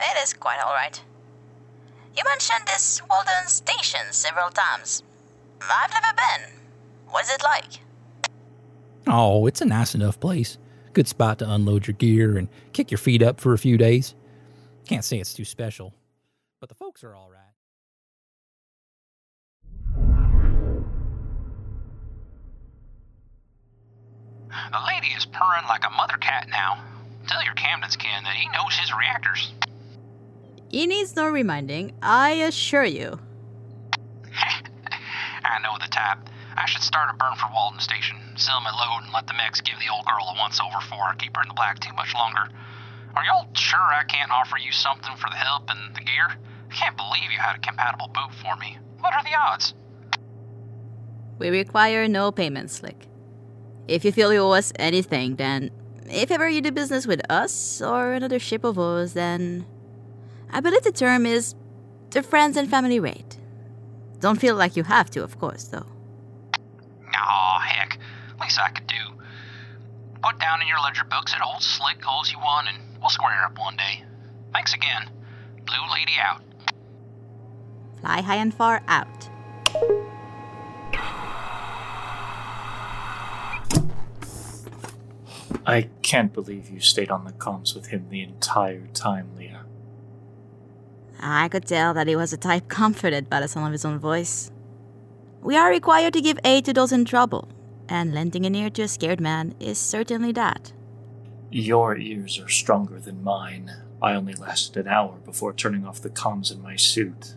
It 0.00 0.22
is 0.22 0.32
quite 0.32 0.60
alright. 0.64 1.02
You 2.16 2.24
mentioned 2.24 2.66
this 2.66 3.02
Walden 3.06 3.48
station 3.48 4.12
several 4.12 4.48
times. 4.48 5.02
I've 5.60 5.92
never 5.92 6.16
been. 6.16 6.52
What's 7.10 7.30
it 7.30 7.42
like? 7.42 7.80
Oh, 9.06 9.44
it's 9.44 9.60
a 9.60 9.66
nice 9.66 9.94
enough 9.94 10.18
place. 10.18 10.56
Good 10.94 11.06
spot 11.06 11.40
to 11.40 11.52
unload 11.52 11.86
your 11.86 11.96
gear 11.98 12.38
and 12.38 12.48
kick 12.72 12.90
your 12.90 12.96
feet 12.96 13.20
up 13.20 13.40
for 13.40 13.52
a 13.52 13.58
few 13.58 13.76
days. 13.76 14.14
Can't 14.86 15.04
say 15.04 15.18
it's 15.18 15.34
too 15.34 15.44
special, 15.44 15.92
but 16.60 16.68
the 16.68 16.74
folks 16.74 17.04
are 17.04 17.14
all 17.14 17.30
right. 17.30 17.54
The 24.72 24.80
lady 24.86 25.08
is 25.08 25.26
purring 25.26 25.66
like 25.68 25.84
a 25.86 25.90
mother 25.90 26.16
cat 26.16 26.48
now. 26.50 26.82
Tell 27.28 27.44
your 27.44 27.54
Camden's 27.54 27.96
kin 27.96 28.24
that 28.24 28.34
he 28.34 28.48
knows 28.50 28.74
his 28.76 28.92
reactors. 28.92 29.52
He 30.70 30.86
needs 30.86 31.14
no 31.14 31.28
reminding, 31.28 31.92
I 32.02 32.30
assure 32.32 32.84
you. 32.84 33.18
I 35.44 35.58
know 35.62 35.76
the 35.80 35.88
type. 35.90 36.18
I 36.56 36.66
should 36.66 36.82
start 36.82 37.10
a 37.10 37.16
burn 37.16 37.36
for 37.36 37.48
Walden 37.52 37.80
Station, 37.80 38.16
sell 38.36 38.60
my 38.60 38.70
load, 38.70 39.04
and 39.04 39.12
let 39.12 39.26
the 39.26 39.34
mechs 39.34 39.60
give 39.60 39.78
the 39.78 39.92
old 39.92 40.06
girl 40.06 40.32
a 40.34 40.38
once 40.38 40.58
over 40.60 40.78
before 40.80 41.04
I 41.04 41.14
keep 41.16 41.36
her 41.36 41.42
in 41.42 41.48
the 41.48 41.54
black 41.54 41.78
too 41.80 41.92
much 41.92 42.14
longer. 42.14 42.48
Are 43.14 43.24
y'all 43.24 43.48
sure 43.54 43.78
I 43.78 44.04
can't 44.04 44.30
offer 44.30 44.56
you 44.58 44.72
something 44.72 45.16
for 45.16 45.28
the 45.30 45.36
help 45.36 45.70
and 45.70 45.94
the 45.94 46.00
gear? 46.00 46.36
I 46.76 46.78
can't 46.78 46.96
believe 46.96 47.32
you 47.32 47.38
had 47.38 47.56
a 47.56 47.58
compatible 47.60 48.08
boot 48.08 48.34
for 48.42 48.54
me. 48.56 48.78
What 49.00 49.14
are 49.14 49.22
the 49.22 49.34
odds? 49.34 49.72
We 51.38 51.48
require 51.48 52.06
no 52.06 52.30
payment, 52.30 52.70
Slick. 52.70 53.06
If 53.88 54.04
you 54.04 54.12
feel 54.12 54.32
you 54.32 54.40
owe 54.40 54.50
us 54.50 54.74
anything, 54.76 55.36
then 55.36 55.70
if 56.10 56.30
ever 56.30 56.48
you 56.48 56.60
do 56.60 56.70
business 56.70 57.06
with 57.06 57.22
us 57.30 57.80
or 57.80 58.12
another 58.12 58.38
ship 58.38 58.62
of 58.62 58.78
ours, 58.78 59.14
then 59.14 59.64
I 60.50 60.60
believe 60.60 60.82
the 60.82 60.92
term 60.92 61.24
is 61.24 61.54
the 62.10 62.22
friends 62.22 62.58
and 62.58 62.68
family 62.68 63.00
rate. 63.00 63.38
Don't 64.20 64.40
feel 64.40 64.54
like 64.54 64.76
you 64.76 64.82
have 64.84 65.10
to, 65.10 65.22
of 65.22 65.38
course, 65.38 65.64
though. 65.64 65.86
Aw, 67.14 67.58
heck. 67.60 67.98
Least 68.40 68.60
I 68.60 68.70
could 68.70 68.86
do. 68.86 68.94
Put 70.22 70.38
down 70.38 70.60
in 70.60 70.68
your 70.68 70.80
ledger 70.80 71.04
books 71.04 71.32
that 71.32 71.42
old 71.42 71.62
Slick 71.62 72.02
owes 72.06 72.30
you 72.30 72.38
one, 72.38 72.66
and 72.68 73.00
we'll 73.00 73.08
square 73.08 73.44
up 73.44 73.58
one 73.58 73.76
day. 73.76 74.04
Thanks 74.52 74.74
again. 74.74 75.08
Blue 75.64 75.92
Lady 75.94 76.12
out. 76.20 76.42
Fly 78.00 78.20
high 78.20 78.36
and 78.36 78.54
far 78.54 78.82
out. 78.88 79.28
I 85.68 85.88
can't 86.02 86.32
believe 86.32 86.70
you 86.70 86.78
stayed 86.78 87.10
on 87.10 87.24
the 87.24 87.32
comms 87.32 87.74
with 87.74 87.86
him 87.86 88.06
the 88.08 88.22
entire 88.22 88.86
time, 88.94 89.30
Leah. 89.36 89.64
I 91.18 91.48
could 91.48 91.66
tell 91.66 91.92
that 91.94 92.06
he 92.06 92.14
was 92.14 92.32
a 92.32 92.36
type 92.36 92.68
comforted 92.68 93.28
by 93.28 93.40
the 93.40 93.48
sound 93.48 93.66
of 93.66 93.72
his 93.72 93.84
own 93.84 93.98
voice. 93.98 94.52
We 95.42 95.56
are 95.56 95.68
required 95.68 96.12
to 96.12 96.20
give 96.20 96.38
aid 96.44 96.64
to 96.66 96.72
those 96.72 96.92
in 96.92 97.04
trouble, 97.04 97.48
and 97.88 98.14
lending 98.14 98.46
an 98.46 98.54
ear 98.54 98.70
to 98.70 98.82
a 98.82 98.88
scared 98.88 99.20
man 99.20 99.54
is 99.58 99.78
certainly 99.78 100.30
that. 100.32 100.72
Your 101.50 101.96
ears 101.96 102.38
are 102.38 102.48
stronger 102.48 103.00
than 103.00 103.24
mine. 103.24 103.72
I 104.00 104.14
only 104.14 104.34
lasted 104.34 104.76
an 104.76 104.92
hour 104.92 105.16
before 105.24 105.52
turning 105.52 105.84
off 105.84 106.00
the 106.00 106.10
comms 106.10 106.52
in 106.52 106.62
my 106.62 106.76
suit. 106.76 107.34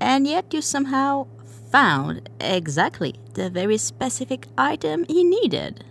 And 0.00 0.26
yet 0.26 0.52
you 0.52 0.60
somehow 0.62 1.26
found 1.70 2.28
exactly 2.40 3.14
the 3.34 3.48
very 3.48 3.78
specific 3.78 4.46
item 4.58 5.04
he 5.08 5.24
needed. 5.24 5.84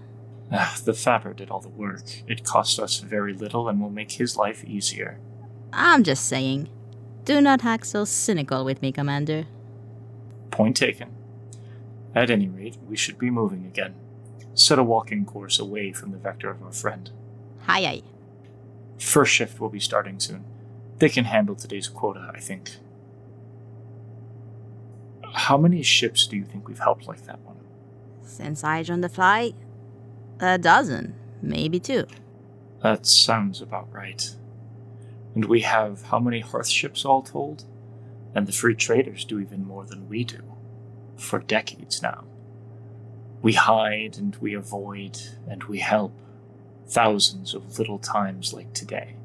Ah, 0.51 0.77
the 0.83 0.93
fabber 0.93 1.33
did 1.33 1.49
all 1.49 1.61
the 1.61 1.69
work. 1.69 2.03
It 2.27 2.43
cost 2.43 2.79
us 2.79 2.99
very 2.99 3.33
little 3.33 3.69
and 3.69 3.81
will 3.81 3.89
make 3.89 4.13
his 4.13 4.35
life 4.35 4.63
easier. 4.65 5.17
I'm 5.73 6.03
just 6.03 6.25
saying. 6.25 6.69
Do 7.23 7.39
not 7.39 7.63
act 7.63 7.85
so 7.87 8.03
cynical 8.03 8.65
with 8.65 8.81
me, 8.81 8.91
Commander. 8.91 9.45
Point 10.51 10.75
taken. 10.75 11.09
At 12.13 12.29
any 12.29 12.49
rate, 12.49 12.77
we 12.87 12.97
should 12.97 13.17
be 13.17 13.29
moving 13.29 13.65
again. 13.65 13.95
Set 14.53 14.77
a 14.79 14.83
walking 14.83 15.25
course 15.25 15.59
away 15.59 15.93
from 15.93 16.11
the 16.11 16.17
vector 16.17 16.49
of 16.49 16.61
our 16.61 16.73
friend. 16.73 17.09
Hi, 17.67 17.79
aye. 17.85 18.01
First 18.99 19.31
shift 19.31 19.59
will 19.61 19.69
be 19.69 19.79
starting 19.79 20.19
soon. 20.19 20.43
They 20.99 21.09
can 21.09 21.25
handle 21.25 21.55
today's 21.55 21.87
quota, 21.87 22.31
I 22.35 22.39
think. 22.39 22.71
How 25.33 25.57
many 25.57 25.81
ships 25.81 26.27
do 26.27 26.35
you 26.35 26.45
think 26.45 26.67
we've 26.67 26.79
helped 26.79 27.07
like 27.07 27.25
that 27.25 27.39
one? 27.41 27.57
Since 28.23 28.63
I 28.63 28.83
joined 28.83 29.03
the 29.03 29.09
flight, 29.09 29.55
a 30.39 30.57
dozen, 30.57 31.15
maybe 31.41 31.79
two. 31.79 32.05
That 32.81 33.05
sounds 33.05 33.61
about 33.61 33.91
right. 33.93 34.35
And 35.35 35.45
we 35.45 35.61
have 35.61 36.03
how 36.03 36.19
many 36.19 36.39
hearth 36.39 36.67
ships 36.67 37.05
all 37.05 37.21
told? 37.21 37.65
And 38.33 38.47
the 38.47 38.51
free 38.51 38.75
traders 38.75 39.25
do 39.25 39.39
even 39.39 39.65
more 39.65 39.85
than 39.85 40.09
we 40.09 40.23
do. 40.23 40.41
For 41.17 41.39
decades 41.39 42.01
now. 42.01 42.23
We 43.41 43.53
hide 43.53 44.17
and 44.17 44.35
we 44.37 44.53
avoid 44.53 45.19
and 45.47 45.63
we 45.65 45.79
help. 45.79 46.13
Thousands 46.87 47.53
of 47.53 47.79
little 47.79 47.99
times 47.99 48.53
like 48.53 48.73
today. 48.73 49.15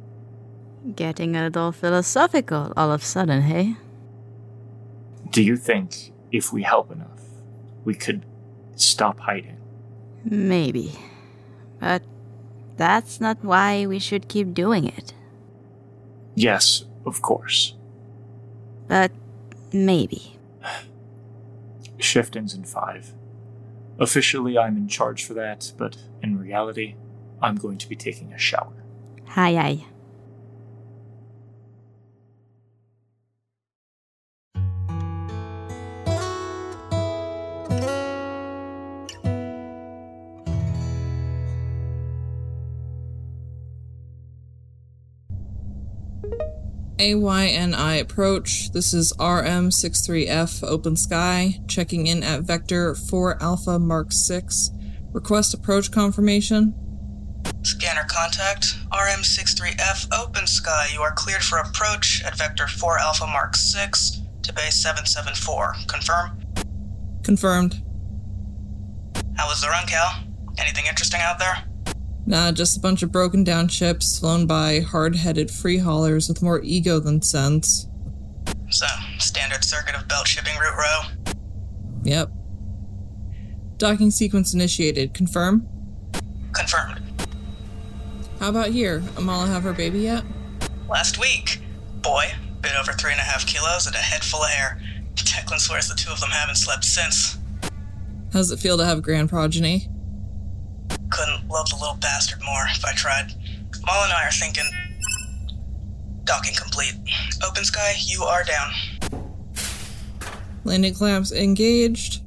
Getting 0.94 1.34
a 1.34 1.44
little 1.44 1.72
philosophical 1.72 2.72
all 2.76 2.92
of 2.92 3.02
a 3.02 3.04
sudden, 3.04 3.42
hey? 3.42 3.76
Do 5.30 5.42
you 5.42 5.56
think 5.56 6.12
if 6.32 6.52
we 6.52 6.62
help 6.62 6.90
enough, 6.90 7.22
we 7.84 7.94
could 7.94 8.24
stop 8.76 9.20
hiding? 9.20 9.58
Maybe. 10.24 10.92
But 11.80 12.02
that's 12.76 13.20
not 13.20 13.42
why 13.42 13.86
we 13.86 13.98
should 13.98 14.28
keep 14.28 14.54
doing 14.54 14.86
it. 14.86 15.12
Yes, 16.34 16.84
of 17.04 17.22
course. 17.22 17.74
But 18.88 19.12
maybe. 19.72 20.38
Shift 21.98 22.36
ends 22.36 22.54
in 22.54 22.64
five. 22.64 23.12
Officially, 23.98 24.58
I'm 24.58 24.76
in 24.76 24.88
charge 24.88 25.24
for 25.24 25.34
that, 25.34 25.72
but 25.78 25.96
in 26.22 26.38
reality, 26.38 26.94
I'm 27.40 27.56
going 27.56 27.78
to 27.78 27.88
be 27.88 27.96
taking 27.96 28.32
a 28.32 28.38
shower. 28.38 28.72
Hi, 29.28 29.56
aye. 29.56 29.84
AYNI 46.98 48.00
approach. 48.00 48.72
This 48.72 48.94
is 48.94 49.12
RM63F 49.18 50.64
Open 50.66 50.96
Sky, 50.96 51.60
checking 51.68 52.06
in 52.06 52.22
at 52.22 52.42
Vector 52.42 52.94
4 52.94 53.42
Alpha 53.42 53.78
Mark 53.78 54.12
6. 54.12 54.70
Request 55.12 55.52
approach 55.52 55.90
confirmation. 55.90 56.74
Scanner 57.62 58.06
contact. 58.08 58.76
RM63F 58.92 60.06
Open 60.12 60.46
Sky. 60.46 60.88
You 60.94 61.02
are 61.02 61.12
cleared 61.12 61.42
for 61.42 61.58
approach 61.58 62.22
at 62.24 62.38
Vector 62.38 62.66
4 62.66 62.98
Alpha 62.98 63.26
Mark 63.26 63.56
6 63.56 64.22
to 64.42 64.52
base 64.54 64.76
774. 64.76 65.74
Confirm? 65.86 66.40
Confirmed. 67.22 67.82
How 69.36 69.48
was 69.48 69.60
the 69.60 69.68
run, 69.68 69.86
Cal? 69.86 70.22
Anything 70.58 70.86
interesting 70.86 71.20
out 71.20 71.38
there? 71.38 71.62
Nah, 72.28 72.50
just 72.50 72.76
a 72.76 72.80
bunch 72.80 73.04
of 73.04 73.12
broken 73.12 73.44
down 73.44 73.68
ships 73.68 74.18
flown 74.18 74.46
by 74.46 74.80
hard 74.80 75.14
headed 75.14 75.48
free 75.48 75.78
haulers 75.78 76.28
with 76.28 76.42
more 76.42 76.60
ego 76.62 76.98
than 76.98 77.22
sense. 77.22 77.86
So, 78.68 78.86
standard 79.18 79.62
circuit 79.62 79.94
of 79.94 80.08
belt 80.08 80.26
shipping 80.26 80.54
route 80.56 80.76
row? 80.76 81.32
Yep. 82.02 82.30
Docking 83.76 84.10
sequence 84.10 84.54
initiated. 84.54 85.14
Confirm? 85.14 85.68
Confirmed. 86.52 87.00
How 88.40 88.48
about 88.48 88.70
here? 88.70 89.00
Amala 89.14 89.46
have 89.46 89.62
her 89.62 89.72
baby 89.72 90.00
yet? 90.00 90.24
Last 90.88 91.20
week. 91.20 91.60
Boy, 92.02 92.32
bit 92.60 92.72
over 92.78 92.92
three 92.92 93.12
and 93.12 93.20
a 93.20 93.24
half 93.24 93.46
kilos 93.46 93.86
and 93.86 93.94
a 93.94 93.98
head 93.98 94.24
full 94.24 94.42
of 94.42 94.50
hair. 94.50 94.80
Declan 95.14 95.60
swears 95.60 95.88
the 95.88 95.94
two 95.94 96.10
of 96.10 96.20
them 96.20 96.30
haven't 96.30 96.56
slept 96.56 96.84
since. 96.84 97.38
How's 98.32 98.50
it 98.50 98.58
feel 98.58 98.76
to 98.78 98.84
have 98.84 99.02
grand 99.02 99.28
progeny? 99.28 99.88
Love 101.48 101.68
the 101.70 101.76
little 101.76 101.96
bastard 101.96 102.40
more 102.44 102.66
if 102.74 102.84
I 102.84 102.92
tried. 102.92 103.32
Maul 103.86 104.04
and 104.04 104.12
I 104.12 104.26
are 104.26 104.32
thinking. 104.32 104.64
Docking 106.24 106.54
complete. 106.54 106.94
Open 107.46 107.64
sky, 107.64 107.94
you 108.04 108.24
are 108.24 108.42
down. 108.42 108.72
Landing 110.64 110.94
clamps 110.94 111.30
engaged. 111.30 112.22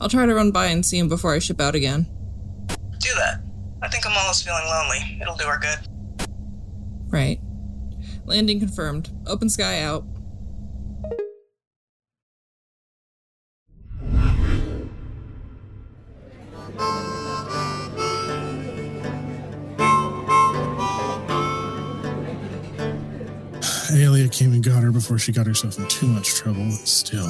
I'll 0.00 0.08
try 0.08 0.26
to 0.26 0.34
run 0.34 0.50
by 0.50 0.66
and 0.66 0.84
see 0.84 0.98
him 0.98 1.08
before 1.08 1.34
I 1.34 1.38
ship 1.38 1.60
out 1.60 1.74
again. 1.74 2.06
Do 2.98 3.10
that. 3.16 3.40
I 3.82 3.88
think 3.88 4.04
Amala's 4.04 4.42
feeling 4.42 4.64
lonely. 4.66 5.18
It'll 5.20 5.36
do 5.36 5.46
her 5.46 5.58
good. 5.58 5.78
Right. 7.08 7.40
Landing 8.26 8.60
confirmed. 8.60 9.10
Open 9.26 9.48
sky 9.48 9.80
out. 9.80 10.04
Came 24.30 24.52
and 24.52 24.64
got 24.64 24.82
her 24.82 24.90
before 24.92 25.18
she 25.18 25.32
got 25.32 25.46
herself 25.46 25.78
in 25.78 25.86
too 25.88 26.06
much 26.06 26.34
trouble. 26.34 26.70
Still, 26.70 27.28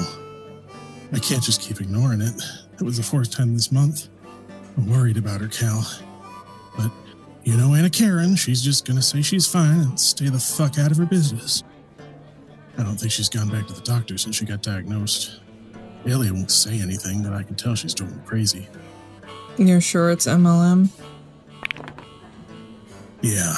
I 1.12 1.19
can't 1.19 1.42
just 1.42 1.61
keep 1.61 1.80
ignoring 1.80 2.21
it. 2.21 2.40
It 2.75 2.83
was 2.83 2.97
the 2.97 3.02
fourth 3.02 3.30
time 3.30 3.54
this 3.54 3.73
month. 3.73 4.09
I'm 4.76 4.88
worried 4.88 5.16
about 5.16 5.40
her, 5.40 5.49
Cal. 5.49 5.87
But 6.76 6.90
you 7.45 7.57
know 7.57 7.75
Anna 7.75 7.90
Karen, 7.90 8.37
she's 8.37 8.62
just 8.62 8.87
gonna 8.87 9.02
say 9.02 9.23
she's 9.23 9.47
fine 9.47 9.80
and 9.80 9.99
stay 9.99 10.28
the 10.28 10.38
fuck 10.38 10.78
out 10.78 10.90
of 10.90 10.97
her 10.99 11.07
business. 11.07 11.64
I 12.78 12.83
don't 12.83 12.97
think 12.97 13.12
she's 13.12 13.28
gone 13.28 13.49
back 13.49 13.66
to 13.66 13.75
the 13.75 13.83
doctor 13.83 14.16
since 14.16 14.37
she 14.37 14.45
got 14.45 14.62
diagnosed. 14.62 15.40
Aelia 16.04 16.33
won't 16.33 16.50
say 16.50 16.80
anything, 16.80 17.23
but 17.23 17.33
I 17.33 17.42
can 17.42 17.57
tell 17.57 17.75
she's 17.75 17.95
going 17.95 18.23
crazy. 18.25 18.69
You're 19.59 19.83
sure 19.83 20.11
it's 20.11 20.26
MLM? 20.26 20.88
Yeah, 23.21 23.54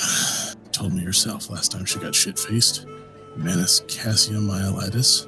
told 0.72 0.92
me 0.92 1.04
herself 1.04 1.50
last 1.50 1.70
time 1.70 1.84
she 1.84 2.00
got 2.00 2.14
shit 2.14 2.38
faced. 2.38 2.86
Menace 3.36 3.80
myelitis. 4.40 5.26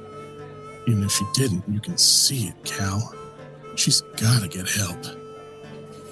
Even 0.87 1.03
if 1.03 1.11
she 1.11 1.25
didn't, 1.33 1.63
you 1.67 1.79
can 1.79 1.97
see 1.97 2.47
it, 2.47 2.63
Cal. 2.63 3.13
She's 3.75 4.01
gotta 4.17 4.47
get 4.47 4.69
help. 4.69 5.05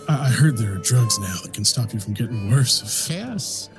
I, 0.08 0.28
I 0.28 0.30
heard 0.30 0.58
there 0.58 0.74
are 0.74 0.80
drugs 0.80 1.20
now 1.20 1.36
that 1.44 1.54
can 1.54 1.64
stop 1.64 1.94
you 1.94 2.00
from 2.00 2.14
getting 2.14 2.52
worse 2.52 2.82
if. 2.82 3.08
Chaos. 3.08 3.70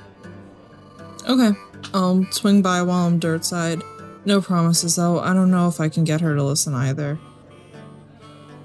Okay. 1.27 1.51
I'll 1.93 2.25
swing 2.31 2.61
by 2.61 2.81
while 2.81 3.07
I'm 3.07 3.19
dirt 3.19 3.45
side. 3.45 3.81
No 4.25 4.41
promises 4.41 4.95
though. 4.95 5.19
I 5.19 5.33
don't 5.33 5.51
know 5.51 5.67
if 5.67 5.79
I 5.79 5.89
can 5.89 6.03
get 6.03 6.21
her 6.21 6.35
to 6.35 6.43
listen 6.43 6.73
either. 6.73 7.19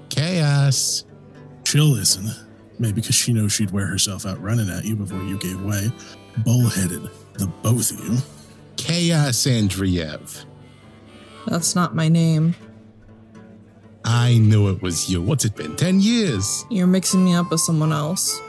Chaos. 0.09 1.05
She'll 1.65 1.85
listen. 1.85 2.29
Maybe 2.79 2.93
because 2.93 3.15
she 3.15 3.31
knows 3.31 3.51
she'd 3.51 3.71
wear 3.71 3.85
herself 3.85 4.25
out 4.25 4.41
running 4.41 4.69
at 4.69 4.85
you 4.85 4.95
before 4.95 5.21
you 5.23 5.37
gave 5.37 5.61
way. 5.61 5.91
Bullheaded, 6.39 7.03
the 7.33 7.47
both 7.61 7.91
of 7.91 7.99
you. 7.99 8.17
Chaos 8.77 9.45
Andreev. 9.45 10.45
That's 11.47 11.75
not 11.75 11.95
my 11.95 12.07
name. 12.07 12.55
I 14.03 14.37
knew 14.37 14.69
it 14.69 14.81
was 14.81 15.09
you. 15.09 15.21
What's 15.21 15.45
it 15.45 15.55
been? 15.55 15.75
10 15.75 15.99
years? 15.99 16.65
You're 16.69 16.87
mixing 16.87 17.23
me 17.23 17.35
up 17.35 17.51
with 17.51 17.59
someone 17.59 17.91
else. 17.91 18.41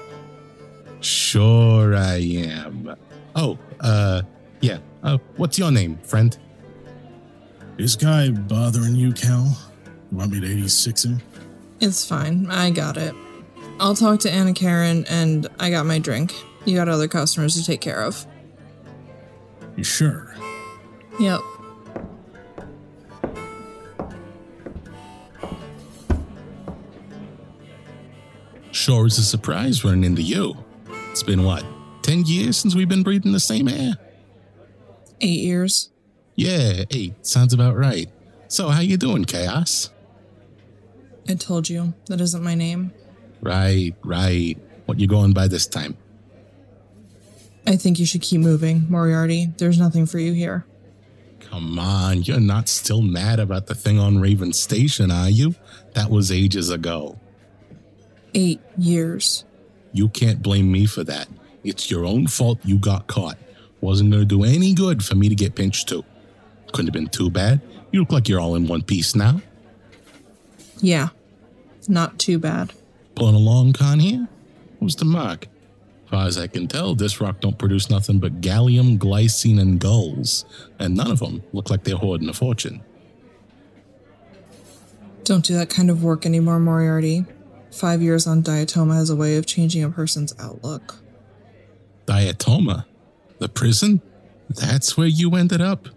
Sure 1.00 1.94
I 1.94 2.16
am. 2.16 2.94
Oh, 3.34 3.58
uh, 3.80 4.22
yeah. 4.60 4.78
Uh, 5.02 5.18
what's 5.36 5.58
your 5.58 5.70
name, 5.70 5.98
friend? 5.98 6.36
This 7.76 7.96
guy 7.96 8.30
bothering 8.30 8.94
you, 8.94 9.12
Cal? 9.12 9.56
You 10.10 10.18
want 10.18 10.32
me 10.32 10.40
to 10.40 10.46
86 10.46 11.04
him? 11.04 11.22
It's 11.80 12.06
fine. 12.06 12.48
I 12.50 12.70
got 12.70 12.96
it. 12.96 13.14
I'll 13.80 13.96
talk 13.96 14.20
to 14.20 14.30
Anna 14.30 14.52
Karen, 14.52 15.04
and 15.08 15.48
I 15.58 15.70
got 15.70 15.86
my 15.86 15.98
drink. 15.98 16.34
You 16.64 16.76
got 16.76 16.88
other 16.88 17.08
customers 17.08 17.56
to 17.56 17.64
take 17.64 17.80
care 17.80 18.02
of. 18.04 18.24
You 19.76 19.84
sure? 19.84 20.34
Yep. 21.18 21.40
Sure 28.70 29.06
is 29.06 29.18
a 29.18 29.22
surprise 29.22 29.84
running 29.84 30.04
into 30.04 30.22
you. 30.22 30.56
It's 31.10 31.22
been 31.22 31.44
what, 31.44 31.64
10 32.02 32.24
years 32.24 32.56
since 32.56 32.74
we've 32.74 32.88
been 32.88 33.02
breathing 33.02 33.32
the 33.32 33.40
same 33.40 33.68
air? 33.68 33.92
Eight 35.20 35.40
years. 35.40 35.90
Yeah, 36.34 36.84
eight. 36.90 37.24
Sounds 37.24 37.52
about 37.52 37.76
right. 37.76 38.10
So, 38.48 38.70
how 38.70 38.80
you 38.80 38.96
doing, 38.96 39.24
Chaos? 39.24 39.90
I 41.28 41.34
told 41.34 41.68
you, 41.68 41.94
that 42.06 42.20
isn't 42.20 42.42
my 42.42 42.54
name. 42.54 42.92
Right, 43.40 43.94
right. 44.04 44.58
What 44.86 44.98
you 44.98 45.06
going 45.06 45.32
by 45.32 45.48
this 45.48 45.66
time? 45.66 45.96
I 47.66 47.76
think 47.76 47.98
you 47.98 48.06
should 48.06 48.22
keep 48.22 48.40
moving, 48.40 48.86
Moriarty. 48.88 49.52
There's 49.56 49.78
nothing 49.78 50.06
for 50.06 50.18
you 50.18 50.32
here. 50.32 50.66
Come 51.40 51.78
on, 51.78 52.22
you're 52.22 52.40
not 52.40 52.68
still 52.68 53.02
mad 53.02 53.38
about 53.38 53.66
the 53.66 53.74
thing 53.74 53.98
on 53.98 54.18
Raven 54.18 54.52
Station, 54.52 55.10
are 55.10 55.28
you? 55.28 55.54
That 55.94 56.10
was 56.10 56.32
ages 56.32 56.70
ago. 56.70 57.18
Eight 58.34 58.60
years. 58.78 59.44
You 59.92 60.08
can't 60.08 60.42
blame 60.42 60.72
me 60.72 60.86
for 60.86 61.04
that. 61.04 61.28
It's 61.62 61.90
your 61.90 62.04
own 62.04 62.26
fault 62.26 62.58
you 62.64 62.78
got 62.78 63.06
caught. 63.06 63.36
Wasn't 63.80 64.10
gonna 64.10 64.24
do 64.24 64.44
any 64.44 64.74
good 64.74 65.04
for 65.04 65.14
me 65.14 65.28
to 65.28 65.34
get 65.34 65.54
pinched 65.54 65.88
too. 65.88 66.04
Couldn't 66.72 66.86
have 66.86 66.94
been 66.94 67.08
too 67.08 67.28
bad. 67.28 67.60
You 67.90 68.00
look 68.00 68.12
like 68.12 68.28
you're 68.28 68.40
all 68.40 68.54
in 68.54 68.66
one 68.66 68.82
piece 68.82 69.14
now. 69.14 69.42
Yeah. 70.78 71.10
Not 71.88 72.18
too 72.18 72.38
bad. 72.38 72.72
Pulling 73.14 73.34
a 73.34 73.38
long 73.38 73.72
con 73.72 74.00
here? 74.00 74.28
Who's 74.80 74.96
the 74.96 75.04
mark? 75.04 75.46
Far 76.12 76.26
as 76.26 76.36
I 76.36 76.46
can 76.46 76.68
tell, 76.68 76.94
this 76.94 77.22
rock 77.22 77.40
don't 77.40 77.56
produce 77.56 77.88
nothing 77.88 78.18
but 78.18 78.42
gallium, 78.42 78.98
glycine, 78.98 79.58
and 79.58 79.80
gulls, 79.80 80.44
and 80.78 80.94
none 80.94 81.10
of 81.10 81.20
them 81.20 81.42
look 81.54 81.70
like 81.70 81.84
they're 81.84 81.96
hoarding 81.96 82.28
a 82.28 82.34
fortune. 82.34 82.82
Don't 85.24 85.42
do 85.42 85.54
that 85.54 85.70
kind 85.70 85.88
of 85.88 86.04
work 86.04 86.26
anymore, 86.26 86.60
Moriarty. 86.60 87.24
Five 87.70 88.02
years 88.02 88.26
on 88.26 88.42
Diatoma 88.42 88.94
has 88.94 89.08
a 89.08 89.16
way 89.16 89.36
of 89.36 89.46
changing 89.46 89.84
a 89.84 89.88
person's 89.88 90.34
outlook. 90.38 90.96
Diatoma? 92.04 92.84
The 93.38 93.48
prison? 93.48 94.02
That's 94.50 94.98
where 94.98 95.06
you 95.06 95.34
ended 95.34 95.62
up? 95.62 95.88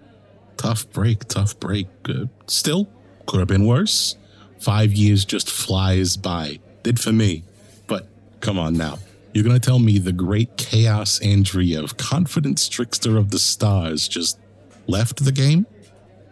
Tough 0.55 0.89
break, 0.91 1.25
tough 1.25 1.59
break. 1.59 1.87
Uh, 2.07 2.27
still, 2.47 2.87
could 3.25 3.39
have 3.39 3.49
been 3.49 3.65
worse. 3.65 4.15
Five 4.61 4.93
years 4.93 5.25
just 5.25 5.51
flies 5.51 6.15
by. 6.15 6.59
Did 6.83 7.01
for 7.01 7.11
me. 7.11 7.43
But 7.85 8.07
come 8.39 8.57
on 8.57 8.75
now. 8.75 8.99
You're 9.35 9.43
gonna 9.43 9.59
tell 9.59 9.79
me 9.79 9.99
the 9.99 10.13
great 10.13 10.55
Chaos 10.55 11.19
Andreev, 11.19 11.97
confidence 11.97 12.69
trickster 12.69 13.17
of 13.17 13.31
the 13.31 13.37
stars, 13.37 14.07
just 14.07 14.39
left 14.87 15.25
the 15.25 15.31
game? 15.33 15.67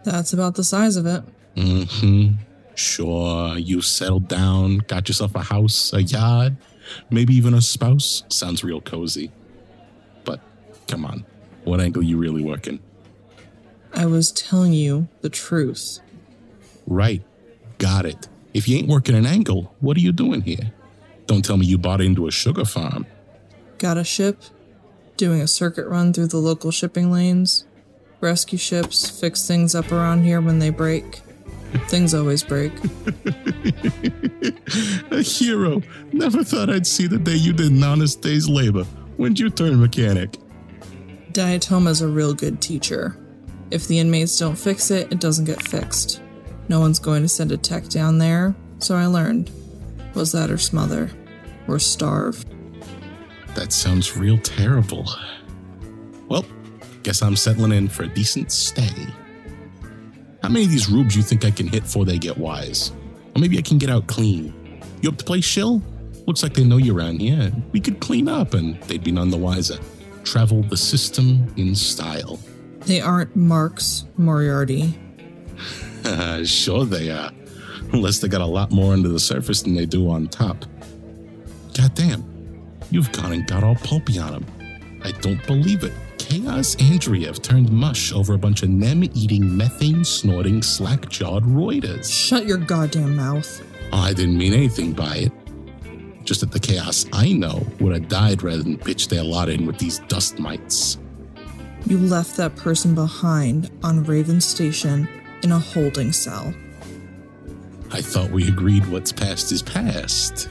That's 0.06 0.32
about 0.32 0.56
the 0.56 0.64
size 0.64 0.96
of 0.96 1.06
it. 1.06 1.22
Mm-hmm. 1.58 2.36
Sure, 2.76 3.58
you 3.58 3.82
settled 3.82 4.30
down, 4.30 4.78
got 4.88 5.10
yourself 5.10 5.36
a 5.36 5.42
house, 5.42 5.92
a 5.92 6.02
yard, 6.02 6.56
maybe 7.10 7.36
even 7.36 7.54
a 7.54 7.62
spouse. 7.62 8.24
Sounds 8.30 8.64
real 8.64 8.80
cozy. 8.80 9.34
But 10.24 10.40
come 10.88 11.04
on, 11.04 11.26
what 11.66 11.82
angle 11.82 12.04
you 12.04 12.16
really 12.16 12.42
working? 12.42 12.80
I 13.94 14.06
was 14.06 14.32
telling 14.32 14.72
you 14.72 15.10
the 15.20 15.30
truth. 15.30 16.00
Right, 16.88 17.22
got 17.80 18.06
it. 18.06 18.30
If 18.54 18.70
you 18.70 18.78
ain't 18.78 18.88
working 18.88 19.16
an 19.16 19.26
angle, 19.26 19.76
what 19.82 19.98
are 19.98 20.02
you 20.02 20.14
doing 20.14 20.40
here? 20.40 20.72
Don't 21.26 21.44
tell 21.44 21.58
me 21.58 21.66
you 21.66 21.78
bought 21.78 22.02
into 22.02 22.28
a 22.28 22.32
sugar 22.32 22.66
farm. 22.66 23.06
Got 23.78 23.98
a 23.98 24.04
ship, 24.04 24.42
doing 25.18 25.42
a 25.42 25.48
circuit 25.48 25.88
run 25.88 26.14
through 26.14 26.28
the 26.28 26.38
local 26.38 26.72
shipping 26.72 27.12
lanes, 27.12 27.66
rescue 28.22 28.58
ships, 28.58 29.20
fix 29.20 29.48
things 29.48 29.76
up 29.76 29.92
around 29.92 30.24
here 30.24 30.42
when 30.42 30.60
they 30.60 30.70
break. 30.70 31.22
Things 31.88 32.14
always 32.14 32.44
break. 32.44 32.72
a 35.12 35.22
hero. 35.22 35.82
Never 36.12 36.44
thought 36.44 36.70
I'd 36.70 36.86
see 36.86 37.08
the 37.08 37.18
day 37.18 37.36
you 37.36 37.52
did 37.52 37.72
an 37.72 37.84
honest 37.84 38.22
day's 38.22 38.48
labor. 38.48 38.84
When'd 39.18 39.40
you 39.40 39.50
turn 39.50 39.80
mechanic? 39.80 40.38
Diatoma's 41.32 42.02
a 42.02 42.08
real 42.08 42.34
good 42.34 42.62
teacher. 42.62 43.18
If 43.72 43.88
the 43.88 44.00
inmates 44.00 44.38
don't 44.38 44.56
fix 44.56 44.92
it, 44.92 45.12
it 45.12 45.20
doesn't 45.20 45.46
get 45.46 45.62
fixed. 45.62 46.22
No 46.70 46.80
one's 46.80 47.00
going 47.00 47.24
to 47.24 47.30
send 47.30 47.52
a 47.52 47.58
tech 47.58 47.90
down 47.90 48.20
there, 48.20 48.56
so 48.78 48.96
I 48.96 49.08
learned. 49.08 49.50
Was 50.14 50.32
that 50.32 50.50
her 50.50 50.58
smother? 50.58 51.10
Or 51.68 51.80
starve? 51.80 52.46
That 53.56 53.72
sounds 53.72 54.18
real 54.18 54.38
terrible. 54.38 55.08
Well, 56.28 56.46
guess 57.04 57.22
I'm 57.22 57.36
settling 57.36 57.72
in 57.72 57.88
for 57.88 58.04
a 58.04 58.08
decent 58.08 58.52
stay. 58.52 59.08
How 60.42 60.50
many 60.50 60.66
of 60.66 60.72
these 60.72 60.90
rubes 60.90 61.16
you 61.16 61.24
think 61.24 61.46
I 61.46 61.52
can 61.52 61.68
hit 61.68 61.84
before 61.84 62.06
they 62.06 62.18
get 62.18 62.38
wise? 62.38 62.92
Or 63.36 63.40
maybe 63.40 63.58
I 63.58 63.62
can 63.62 63.78
get 63.78 63.90
out 63.90 64.08
clean. 64.08 64.82
You 65.02 65.10
up 65.10 65.18
to 65.18 65.26
play 65.26 65.42
shill? 65.42 65.82
Looks 66.28 66.44
like 66.44 66.54
they 66.54 66.64
know 66.64 66.78
you 66.78 66.98
around 66.98 67.20
here. 67.20 67.52
We 67.72 67.80
could 67.80 68.00
clean 68.00 68.28
up 68.28 68.54
and 68.54 68.82
they'd 68.84 69.04
be 69.04 69.12
none 69.12 69.30
the 69.30 69.38
wiser. 69.38 69.78
Travel 70.24 70.64
the 70.64 70.78
system 70.78 71.54
in 71.58 71.76
style. 71.76 72.40
They 72.82 73.02
aren't 73.02 73.36
marks, 73.36 74.06
Moriarty. 74.18 74.98
sure 76.46 76.86
they 76.86 77.10
are. 77.12 77.32
Unless 77.98 78.20
they 78.20 78.28
got 78.28 78.42
a 78.42 78.46
lot 78.46 78.72
more 78.72 78.94
under 78.94 79.08
the 79.08 79.20
surface 79.20 79.62
than 79.62 79.76
they 79.76 79.86
do 79.86 80.10
on 80.10 80.28
top. 80.28 80.66
Goddamn, 81.78 82.24
you've 82.90 83.12
gone 83.12 83.34
and 83.34 83.46
got 83.46 83.64
all 83.64 83.76
pulpy 83.76 84.18
on 84.18 84.32
them. 84.32 84.46
I 85.04 85.12
don't 85.12 85.46
believe 85.46 85.84
it. 85.84 85.94
Chaos 86.18 86.76
Andreev 86.78 87.44
turned 87.44 87.72
mush 87.72 88.12
over 88.12 88.34
a 88.34 88.38
bunch 88.38 88.64
of 88.64 88.70
nem 88.70 89.04
eating, 89.04 89.56
methane 89.56 90.04
snorting, 90.04 90.64
slack 90.64 91.08
jawed 91.08 91.44
roiders. 91.44 92.12
Shut 92.12 92.48
your 92.48 92.58
goddamn 92.58 93.16
mouth. 93.16 93.62
Oh, 93.92 94.00
I 94.00 94.14
didn't 94.14 94.40
mean 94.40 94.54
anything 94.54 94.94
by 94.94 95.16
it. 95.18 95.32
Just 96.26 96.40
that 96.40 96.52
the 96.52 96.60
chaos 96.60 97.06
I 97.14 97.32
know 97.34 97.64
would 97.80 97.94
have 97.94 98.08
died 98.08 98.42
rather 98.42 98.64
than 98.64 98.80
pitch 98.80 99.10
their 99.10 99.24
lot 99.24 99.50
in 99.50 99.68
with 99.68 99.78
these 99.78 100.00
dust 100.08 100.40
mites. 100.40 100.98
You 101.86 102.00
left 102.00 102.38
that 102.38 102.56
person 102.56 102.96
behind 102.96 103.70
on 103.84 104.04
Raven 104.04 104.42
Station 104.42 105.08
in 105.44 105.52
a 105.52 105.60
holding 105.60 106.12
cell. 106.12 106.54
I 107.94 108.02
thought 108.02 108.32
we 108.32 108.48
agreed 108.48 108.88
what's 108.88 109.12
past 109.12 109.52
is 109.52 109.62
past. 109.62 110.50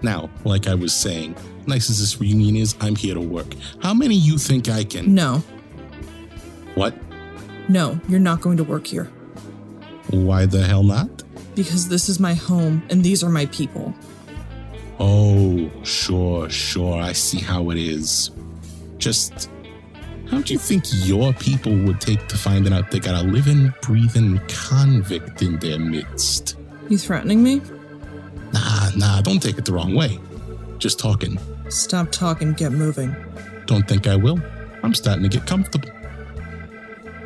Now, 0.00 0.30
like 0.44 0.66
I 0.66 0.74
was 0.74 0.94
saying, 0.94 1.36
nice 1.66 1.90
as 1.90 2.00
this 2.00 2.20
reunion 2.22 2.56
is, 2.56 2.74
I'm 2.80 2.96
here 2.96 3.12
to 3.12 3.20
work. 3.20 3.52
How 3.82 3.92
many 3.92 4.14
you 4.14 4.38
think 4.38 4.66
I 4.70 4.84
can? 4.84 5.14
No. 5.14 5.42
What? 6.74 6.94
No, 7.68 8.00
you're 8.08 8.18
not 8.18 8.40
going 8.40 8.56
to 8.56 8.64
work 8.64 8.86
here. 8.86 9.04
Why 10.08 10.46
the 10.46 10.64
hell 10.64 10.82
not? 10.82 11.22
Because 11.54 11.86
this 11.86 12.08
is 12.08 12.18
my 12.18 12.32
home 12.32 12.82
and 12.88 13.04
these 13.04 13.22
are 13.22 13.28
my 13.28 13.44
people. 13.46 13.92
Oh, 14.98 15.70
sure, 15.82 16.48
sure. 16.48 17.02
I 17.02 17.12
see 17.12 17.40
how 17.40 17.68
it 17.68 17.76
is. 17.76 18.30
Just 18.96 19.50
how 20.30 20.42
do 20.42 20.52
you 20.52 20.58
think 20.58 20.84
your 21.06 21.32
people 21.32 21.74
would 21.84 22.00
take 22.00 22.26
to 22.28 22.36
finding 22.36 22.72
out 22.72 22.90
they 22.90 23.00
got 23.00 23.24
a 23.24 23.26
living, 23.26 23.72
breathing 23.80 24.38
convict 24.46 25.40
in 25.40 25.58
their 25.58 25.78
midst? 25.78 26.58
You 26.90 26.98
threatening 26.98 27.42
me? 27.42 27.62
Nah, 28.52 28.90
nah, 28.96 29.20
don't 29.22 29.42
take 29.42 29.56
it 29.56 29.64
the 29.64 29.72
wrong 29.72 29.94
way. 29.94 30.18
Just 30.76 30.98
talking. 30.98 31.38
Stop 31.70 32.12
talking, 32.12 32.52
get 32.52 32.72
moving. 32.72 33.14
Don't 33.66 33.88
think 33.88 34.06
I 34.06 34.16
will. 34.16 34.38
I'm 34.82 34.94
starting 34.94 35.22
to 35.22 35.28
get 35.30 35.46
comfortable. 35.46 35.90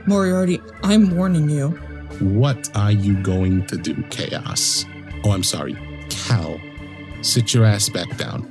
Moriarty, 0.06 0.60
I'm 0.84 1.16
warning 1.16 1.50
you. 1.50 1.70
What 2.20 2.70
are 2.76 2.92
you 2.92 3.20
going 3.22 3.66
to 3.66 3.76
do, 3.76 4.00
Chaos? 4.10 4.84
Oh, 5.24 5.32
I'm 5.32 5.42
sorry, 5.42 5.76
Cal. 6.08 6.60
Sit 7.22 7.52
your 7.52 7.64
ass 7.64 7.88
back 7.88 8.16
down. 8.16 8.48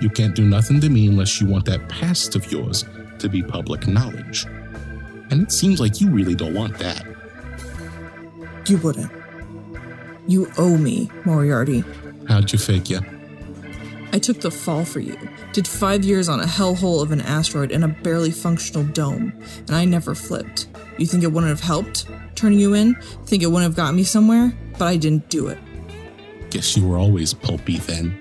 You 0.00 0.10
can't 0.10 0.36
do 0.36 0.44
nothing 0.44 0.80
to 0.82 0.88
me 0.88 1.08
unless 1.08 1.40
you 1.40 1.48
want 1.48 1.64
that 1.64 1.88
past 1.88 2.36
of 2.36 2.50
yours 2.52 2.84
to 3.20 3.28
be 3.28 3.42
public 3.42 3.86
knowledge. 3.86 4.46
And 5.30 5.42
it 5.42 5.52
seems 5.52 5.80
like 5.80 6.00
you 6.00 6.10
really 6.10 6.34
don't 6.34 6.54
want 6.54 6.78
that. 6.78 7.04
You 8.66 8.78
wouldn't. 8.78 9.10
You 10.28 10.50
owe 10.58 10.76
me, 10.76 11.10
Moriarty. 11.24 11.84
How'd 12.28 12.52
you 12.52 12.58
fake 12.58 12.88
figure? 12.88 13.16
I 14.12 14.18
took 14.18 14.40
the 14.40 14.50
fall 14.50 14.84
for 14.84 15.00
you, 15.00 15.18
did 15.52 15.68
five 15.68 16.04
years 16.04 16.28
on 16.28 16.40
a 16.40 16.44
hellhole 16.46 17.02
of 17.02 17.12
an 17.12 17.20
asteroid 17.20 17.70
in 17.70 17.82
a 17.82 17.88
barely 17.88 18.30
functional 18.30 18.84
dome, 18.84 19.32
and 19.66 19.72
I 19.72 19.84
never 19.84 20.14
flipped. 20.14 20.68
You 20.96 21.06
think 21.06 21.22
it 21.22 21.26
wouldn't 21.26 21.50
have 21.50 21.60
helped 21.60 22.06
turning 22.34 22.58
you 22.58 22.74
in? 22.74 22.94
Think 23.26 23.42
it 23.42 23.46
wouldn't 23.46 23.64
have 23.64 23.76
got 23.76 23.94
me 23.94 24.04
somewhere? 24.04 24.56
But 24.78 24.86
I 24.86 24.96
didn't 24.96 25.28
do 25.28 25.48
it. 25.48 25.58
Guess 26.50 26.76
you 26.76 26.86
were 26.86 26.96
always 26.96 27.34
pulpy 27.34 27.78
then. 27.78 28.16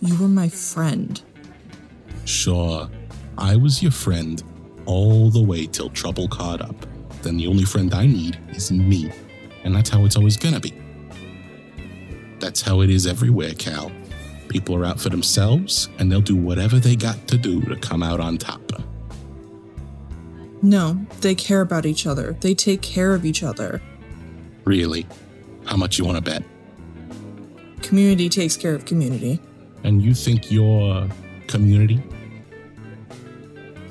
You 0.00 0.18
were 0.20 0.28
my 0.28 0.48
friend. 0.48 1.20
Sure, 2.24 2.90
I 3.38 3.56
was 3.56 3.82
your 3.82 3.92
friend 3.92 4.42
all 4.86 5.30
the 5.30 5.42
way 5.42 5.66
till 5.66 5.90
trouble 5.90 6.28
caught 6.28 6.60
up. 6.60 6.74
Then 7.22 7.36
the 7.36 7.46
only 7.46 7.64
friend 7.64 7.92
I 7.94 8.06
need 8.06 8.38
is 8.50 8.72
me, 8.72 9.10
and 9.64 9.74
that's 9.74 9.90
how 9.90 10.04
it's 10.04 10.16
always 10.16 10.36
gonna 10.36 10.60
be. 10.60 10.74
That's 12.40 12.60
how 12.60 12.80
it 12.80 12.90
is 12.90 13.06
everywhere, 13.06 13.54
Cal. 13.54 13.92
People 14.48 14.74
are 14.76 14.84
out 14.84 15.00
for 15.00 15.08
themselves, 15.08 15.88
and 15.98 16.10
they'll 16.10 16.20
do 16.20 16.36
whatever 16.36 16.78
they 16.78 16.96
got 16.96 17.26
to 17.28 17.38
do 17.38 17.60
to 17.62 17.76
come 17.76 18.02
out 18.02 18.20
on 18.20 18.38
top. 18.38 18.60
No, 20.64 21.04
they 21.20 21.34
care 21.34 21.60
about 21.60 21.86
each 21.86 22.06
other. 22.06 22.36
They 22.40 22.54
take 22.54 22.82
care 22.82 23.14
of 23.14 23.24
each 23.24 23.42
other. 23.42 23.82
Really? 24.64 25.06
How 25.64 25.76
much 25.76 25.98
you 25.98 26.04
want 26.04 26.16
to 26.18 26.22
bet? 26.22 26.44
Community 27.82 28.28
takes 28.28 28.56
care 28.56 28.74
of 28.74 28.84
community. 28.84 29.40
And 29.82 30.00
you 30.00 30.14
think 30.14 30.52
your 30.52 31.08
community? 31.48 32.00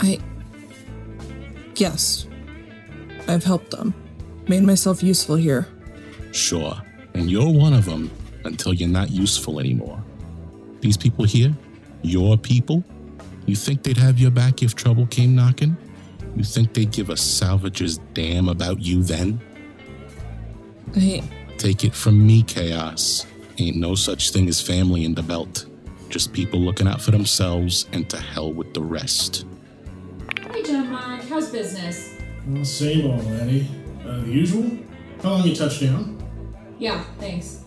I. 0.01 0.19
Yes. 1.75 2.27
I've 3.27 3.43
helped 3.43 3.71
them. 3.71 3.93
Made 4.47 4.63
myself 4.63 5.03
useful 5.03 5.35
here. 5.35 5.67
Sure. 6.31 6.75
And 7.13 7.29
you're 7.29 7.51
one 7.51 7.73
of 7.73 7.85
them 7.85 8.09
until 8.43 8.73
you're 8.73 8.89
not 8.89 9.11
useful 9.11 9.59
anymore. 9.59 10.03
These 10.79 10.97
people 10.97 11.25
here, 11.25 11.53
your 12.01 12.37
people, 12.37 12.83
you 13.45 13.55
think 13.55 13.83
they'd 13.83 13.97
have 13.97 14.19
your 14.19 14.31
back 14.31 14.63
if 14.63 14.75
trouble 14.75 15.05
came 15.07 15.35
knocking? 15.35 15.77
You 16.35 16.43
think 16.43 16.73
they'd 16.73 16.91
give 16.91 17.09
a 17.09 17.17
salvage's 17.17 17.99
damn 18.13 18.49
about 18.49 18.81
you 18.81 19.03
then? 19.03 19.39
I. 20.95 21.23
Take 21.57 21.83
it 21.83 21.93
from 21.93 22.25
me, 22.25 22.41
Chaos. 22.43 23.25
Ain't 23.59 23.77
no 23.77 23.93
such 23.93 24.31
thing 24.31 24.47
as 24.47 24.59
family 24.59 25.05
in 25.05 25.13
the 25.13 25.21
belt. 25.21 25.65
Just 26.09 26.33
people 26.33 26.59
looking 26.59 26.87
out 26.87 27.01
for 27.01 27.11
themselves 27.11 27.85
and 27.93 28.09
to 28.09 28.17
hell 28.17 28.51
with 28.51 28.73
the 28.73 28.81
rest. 28.81 29.45
Hey, 31.41 31.47
John 31.47 31.73
Mark, 31.73 31.73
how's 31.73 31.73
business? 31.73 32.15
Well, 32.47 32.65
same 32.65 33.11
old, 33.11 33.27
Eddie. 33.41 33.67
Uh, 34.05 34.19
the 34.21 34.31
usual? 34.31 34.69
How 35.23 35.31
long 35.31 35.47
you 35.47 35.55
touched 35.55 35.81
down? 35.81 36.17
Yeah, 36.79 37.03
thanks. 37.19 37.63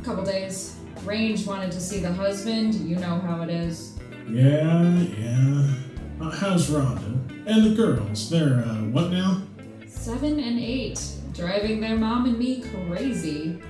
A 0.00 0.04
Couple 0.04 0.24
days. 0.24 0.76
Range 1.04 1.46
wanted 1.46 1.72
to 1.72 1.80
see 1.80 2.00
the 2.00 2.12
husband. 2.12 2.74
You 2.74 2.96
know 2.96 3.18
how 3.20 3.42
it 3.42 3.50
is. 3.50 3.98
Yeah, 4.28 5.02
yeah. 5.18 5.74
Uh, 6.20 6.30
how's 6.30 6.68
Rhonda? 6.70 7.46
And 7.46 7.66
the 7.66 7.74
girls? 7.74 8.28
They're, 8.30 8.64
uh, 8.64 8.82
what 8.90 9.10
now? 9.10 9.42
Seven 9.86 10.38
and 10.38 10.58
eight. 10.58 11.00
Driving 11.32 11.80
their 11.80 11.96
mom 11.96 12.26
and 12.26 12.38
me 12.38 12.62
crazy. 12.88 13.60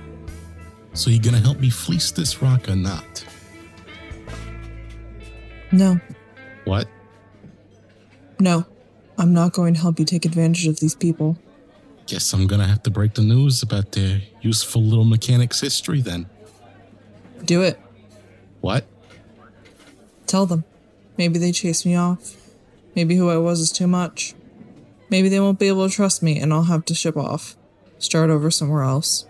So 0.93 1.09
you 1.11 1.21
gonna 1.21 1.39
help 1.39 1.59
me 1.59 1.69
fleece 1.69 2.11
this 2.11 2.41
rock 2.41 2.67
or 2.67 2.75
not? 2.75 3.23
No. 5.71 5.99
What? 6.65 6.87
No. 8.39 8.65
I'm 9.19 9.33
not 9.33 9.51
going 9.51 9.73
to 9.73 9.81
help 9.81 9.99
you 9.99 10.05
take 10.05 10.23
advantage 10.23 10.65
of 10.65 10.79
these 10.79 10.95
people. 10.95 11.37
Guess 12.07 12.33
I'm 12.33 12.47
gonna 12.47 12.65
have 12.65 12.81
to 12.83 12.89
break 12.89 13.13
the 13.13 13.21
news 13.21 13.61
about 13.61 13.91
their 13.91 14.21
useful 14.41 14.81
little 14.81 15.03
mechanic's 15.03 15.59
history 15.59 16.01
then. 16.01 16.25
Do 17.43 17.61
it. 17.61 17.79
What? 18.61 18.85
Tell 20.25 20.45
them. 20.45 20.63
Maybe 21.17 21.37
they 21.37 21.51
chase 21.51 21.85
me 21.85 21.95
off. 21.95 22.35
Maybe 22.95 23.17
who 23.17 23.29
I 23.29 23.37
was 23.37 23.59
is 23.59 23.71
too 23.71 23.87
much. 23.87 24.33
Maybe 25.09 25.27
they 25.27 25.39
won't 25.39 25.59
be 25.59 25.67
able 25.67 25.87
to 25.87 25.93
trust 25.93 26.23
me 26.23 26.39
and 26.39 26.53
I'll 26.53 26.63
have 26.63 26.85
to 26.85 26.95
ship 26.95 27.17
off. 27.17 27.57
Start 27.97 28.29
over 28.29 28.49
somewhere 28.49 28.83
else. 28.83 29.25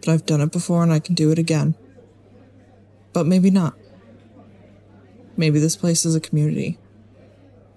But 0.00 0.08
I've 0.08 0.26
done 0.26 0.40
it 0.40 0.52
before 0.52 0.82
and 0.82 0.92
I 0.92 1.00
can 1.00 1.14
do 1.14 1.30
it 1.32 1.38
again. 1.38 1.74
But 3.12 3.26
maybe 3.26 3.50
not. 3.50 3.74
Maybe 5.36 5.58
this 5.58 5.76
place 5.76 6.06
is 6.06 6.14
a 6.14 6.20
community. 6.20 6.78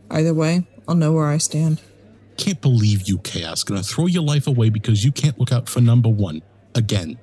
Either 0.09 0.33
way, 0.33 0.67
I'll 0.91 0.97
know 0.97 1.13
where 1.13 1.27
I 1.27 1.37
stand. 1.37 1.81
Can't 2.35 2.59
believe 2.59 3.07
you, 3.07 3.19
Chaos. 3.19 3.63
Gonna 3.63 3.81
throw 3.81 4.07
your 4.07 4.23
life 4.23 4.45
away 4.45 4.69
because 4.69 5.05
you 5.05 5.13
can't 5.13 5.39
look 5.39 5.53
out 5.53 5.69
for 5.69 5.79
number 5.79 6.09
one. 6.09 6.41
Again. 6.75 7.17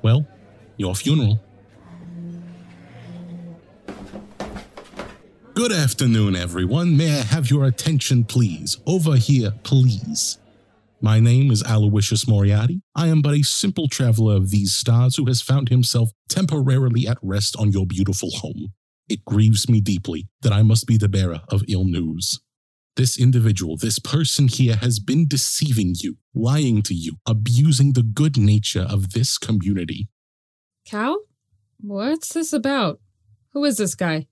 Well, 0.00 0.24
your 0.76 0.94
funeral. 0.94 1.42
Good 5.54 5.72
afternoon, 5.72 6.36
everyone. 6.36 6.96
May 6.96 7.18
I 7.18 7.22
have 7.22 7.50
your 7.50 7.64
attention, 7.64 8.22
please? 8.22 8.78
Over 8.86 9.16
here, 9.16 9.52
please. 9.64 10.38
My 11.00 11.18
name 11.18 11.50
is 11.50 11.64
Aloysius 11.64 12.28
Moriarty. 12.28 12.80
I 12.94 13.08
am 13.08 13.22
but 13.22 13.34
a 13.34 13.42
simple 13.42 13.88
traveler 13.88 14.36
of 14.36 14.50
these 14.50 14.72
stars 14.72 15.16
who 15.16 15.24
has 15.24 15.42
found 15.42 15.68
himself 15.68 16.10
temporarily 16.28 17.08
at 17.08 17.18
rest 17.22 17.56
on 17.58 17.72
your 17.72 17.86
beautiful 17.86 18.30
home. 18.30 18.72
It 19.08 19.24
grieves 19.24 19.68
me 19.68 19.80
deeply 19.80 20.28
that 20.42 20.52
I 20.52 20.62
must 20.62 20.86
be 20.86 20.96
the 20.96 21.08
bearer 21.08 21.42
of 21.48 21.64
ill 21.68 21.84
news. 21.84 22.40
This 22.96 23.18
individual, 23.18 23.76
this 23.76 23.98
person 23.98 24.48
here, 24.48 24.76
has 24.76 24.98
been 24.98 25.26
deceiving 25.26 25.94
you, 25.98 26.16
lying 26.32 26.80
to 26.82 26.94
you, 26.94 27.16
abusing 27.26 27.92
the 27.92 28.04
good 28.04 28.36
nature 28.38 28.86
of 28.88 29.12
this 29.12 29.36
community. 29.36 30.08
Cal? 30.86 31.18
What's 31.80 32.32
this 32.32 32.52
about? 32.52 33.00
Who 33.52 33.64
is 33.64 33.78
this 33.78 33.94
guy? 33.94 34.28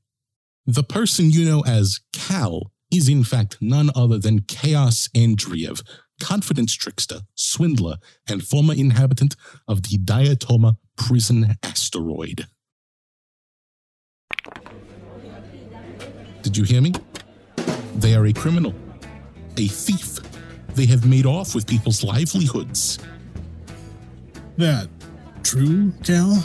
The 0.65 0.85
person 0.85 1.31
you 1.31 1.45
know 1.45 1.63
as 1.67 2.01
Cal 2.13 2.71
is 2.93 3.09
in 3.09 3.25
fact 3.25 3.59
none 3.61 3.91
other 3.97 4.19
than 4.19 4.43
Chaos 4.43 5.09
Andreev, 5.15 5.83
confidence 6.21 6.75
trickster, 6.75 7.23
swindler, 7.35 7.97
and 8.29 8.45
former 8.45 8.75
inhabitant 8.75 9.35
of 9.67 9.83
the 9.83 9.99
Diatoma 9.99 10.77
prison 10.97 11.57
asteroid. 11.63 12.47
Did 16.43 16.57
you 16.57 16.65
hear 16.65 16.81
me? 16.81 16.93
They 17.97 18.15
are 18.15 18.27
a 18.27 18.33
criminal, 18.33 18.75
a 19.57 19.69
thief. 19.69 20.19
They 20.75 20.87
have 20.87 21.07
made 21.07 21.27
off 21.27 21.55
with 21.55 21.67
people's 21.67 22.03
livelihoods. 22.03 22.99
That 24.57 24.89
true, 25.43 25.93
Cal? 26.03 26.45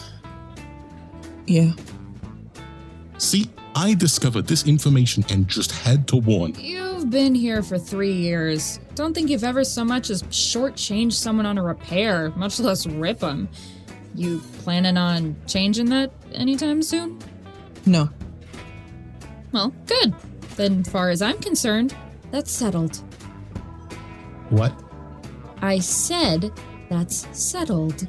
Yeah. 1.45 1.71
See, 3.17 3.49
I 3.75 3.93
discovered 3.93 4.47
this 4.47 4.67
information 4.67 5.23
and 5.29 5.47
just 5.47 5.71
had 5.71 6.07
to 6.09 6.17
warn. 6.17 6.55
You've 6.59 7.09
been 7.09 7.33
here 7.33 7.63
for 7.63 7.79
three 7.79 8.13
years. 8.13 8.79
Don't 8.95 9.13
think 9.13 9.29
you've 9.29 9.43
ever 9.43 9.63
so 9.63 9.83
much 9.83 10.09
as 10.09 10.23
shortchanged 10.23 11.13
someone 11.13 11.45
on 11.45 11.57
a 11.57 11.63
repair, 11.63 12.31
much 12.35 12.59
less 12.59 12.85
rip 12.85 13.19
them. 13.19 13.49
You 14.13 14.41
planning 14.63 14.97
on 14.97 15.35
changing 15.47 15.89
that 15.89 16.11
anytime 16.33 16.81
soon? 16.83 17.19
No. 17.85 18.09
Well, 19.51 19.73
good. 19.85 20.13
Then, 20.55 20.83
far 20.83 21.09
as 21.09 21.21
I'm 21.21 21.39
concerned, 21.39 21.95
that's 22.31 22.51
settled. 22.51 22.97
What? 24.49 24.73
I 25.61 25.79
said 25.79 26.51
that's 26.89 27.27
settled. 27.37 28.07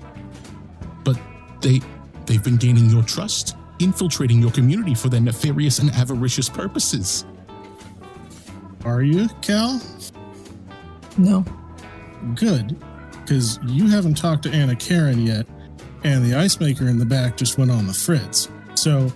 But 1.05 1.19
they 1.61 1.81
they've 2.27 2.43
been 2.43 2.57
gaining 2.57 2.91
your 2.91 3.03
trust, 3.03 3.57
infiltrating 3.79 4.41
your 4.41 4.51
community 4.51 4.95
for 4.95 5.09
their 5.09 5.21
nefarious 5.21 5.79
and 5.79 5.91
avaricious 5.91 6.49
purposes. 6.49 7.25
Are 8.85 9.03
you, 9.03 9.29
Cal? 9.43 9.81
No. 11.17 11.45
Good, 12.35 12.77
because 13.13 13.59
you 13.67 13.89
haven't 13.89 14.17
talked 14.17 14.43
to 14.45 14.51
Anna 14.51 14.75
Karen 14.75 15.25
yet, 15.25 15.47
and 16.05 16.25
the 16.25 16.35
ice 16.35 16.59
maker 16.61 16.89
in 16.89 16.99
the 16.99 17.07
back 17.07 17.37
just 17.37 17.59
went 17.59 17.71
on 17.71 17.87
the 17.87 17.93
fritz. 17.93 18.49
So, 18.75 19.13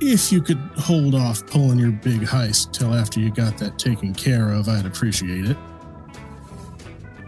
if 0.00 0.32
you 0.32 0.40
could 0.42 0.58
hold 0.76 1.14
off 1.14 1.46
pulling 1.46 1.78
your 1.78 1.92
big 1.92 2.20
heist 2.22 2.72
till 2.72 2.94
after 2.94 3.20
you 3.20 3.30
got 3.30 3.58
that 3.58 3.78
taken 3.78 4.14
care 4.14 4.52
of, 4.52 4.68
I'd 4.68 4.86
appreciate 4.86 5.46
it. 5.46 5.56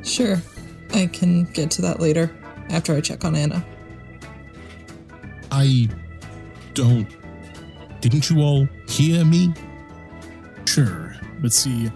Sure. 0.03 0.41
I 0.95 1.07
can 1.07 1.45
get 1.45 1.71
to 1.73 1.83
that 1.83 2.01
later, 2.01 2.35
after 2.71 2.95
I 2.95 3.01
check 3.01 3.25
on 3.25 3.35
Anna. 3.35 3.65
I 5.51 5.89
don't. 6.75 7.09
Didn't 8.01 8.31
you 8.31 8.41
all 8.41 8.69
hear 8.89 9.25
me? 9.25 9.53
Sure, 10.67 11.15
but 11.41 11.53
see, 11.53 11.91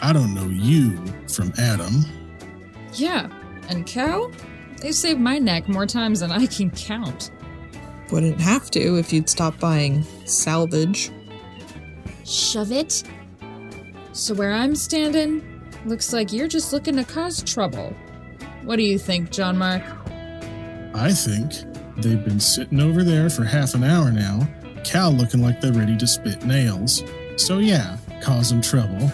I 0.00 0.12
don't 0.12 0.34
know 0.34 0.48
you 0.48 1.02
from 1.28 1.52
Adam. 1.58 2.04
Yeah, 2.94 3.28
and 3.68 3.86
Cal? 3.86 4.30
They 4.80 4.92
saved 4.92 5.20
my 5.20 5.38
neck 5.38 5.68
more 5.68 5.86
times 5.86 6.20
than 6.20 6.30
I 6.30 6.46
can 6.46 6.70
count. 6.70 7.32
Wouldn't 8.10 8.40
have 8.40 8.70
to 8.70 8.98
if 8.98 9.12
you'd 9.12 9.28
stop 9.28 9.58
buying 9.58 10.02
salvage. 10.24 11.10
Shove 12.24 12.72
it. 12.72 13.02
So, 14.12 14.34
where 14.34 14.52
I'm 14.52 14.74
standing, 14.74 15.62
looks 15.84 16.12
like 16.12 16.32
you're 16.32 16.48
just 16.48 16.72
looking 16.72 16.96
to 16.96 17.04
cause 17.04 17.42
trouble. 17.42 17.94
What 18.64 18.76
do 18.76 18.82
you 18.82 18.98
think, 18.98 19.30
John 19.30 19.56
Mark? 19.56 19.82
I 20.94 21.12
think 21.12 21.52
they've 21.98 22.24
been 22.24 22.40
sitting 22.40 22.80
over 22.80 23.04
there 23.04 23.30
for 23.30 23.44
half 23.44 23.74
an 23.74 23.84
hour 23.84 24.10
now, 24.10 24.48
Cal 24.84 25.12
looking 25.12 25.42
like 25.42 25.60
they're 25.60 25.72
ready 25.72 25.96
to 25.96 26.06
spit 26.06 26.44
nails. 26.44 27.04
So, 27.36 27.58
yeah, 27.58 27.98
causing 28.22 28.60
trouble. 28.60 29.12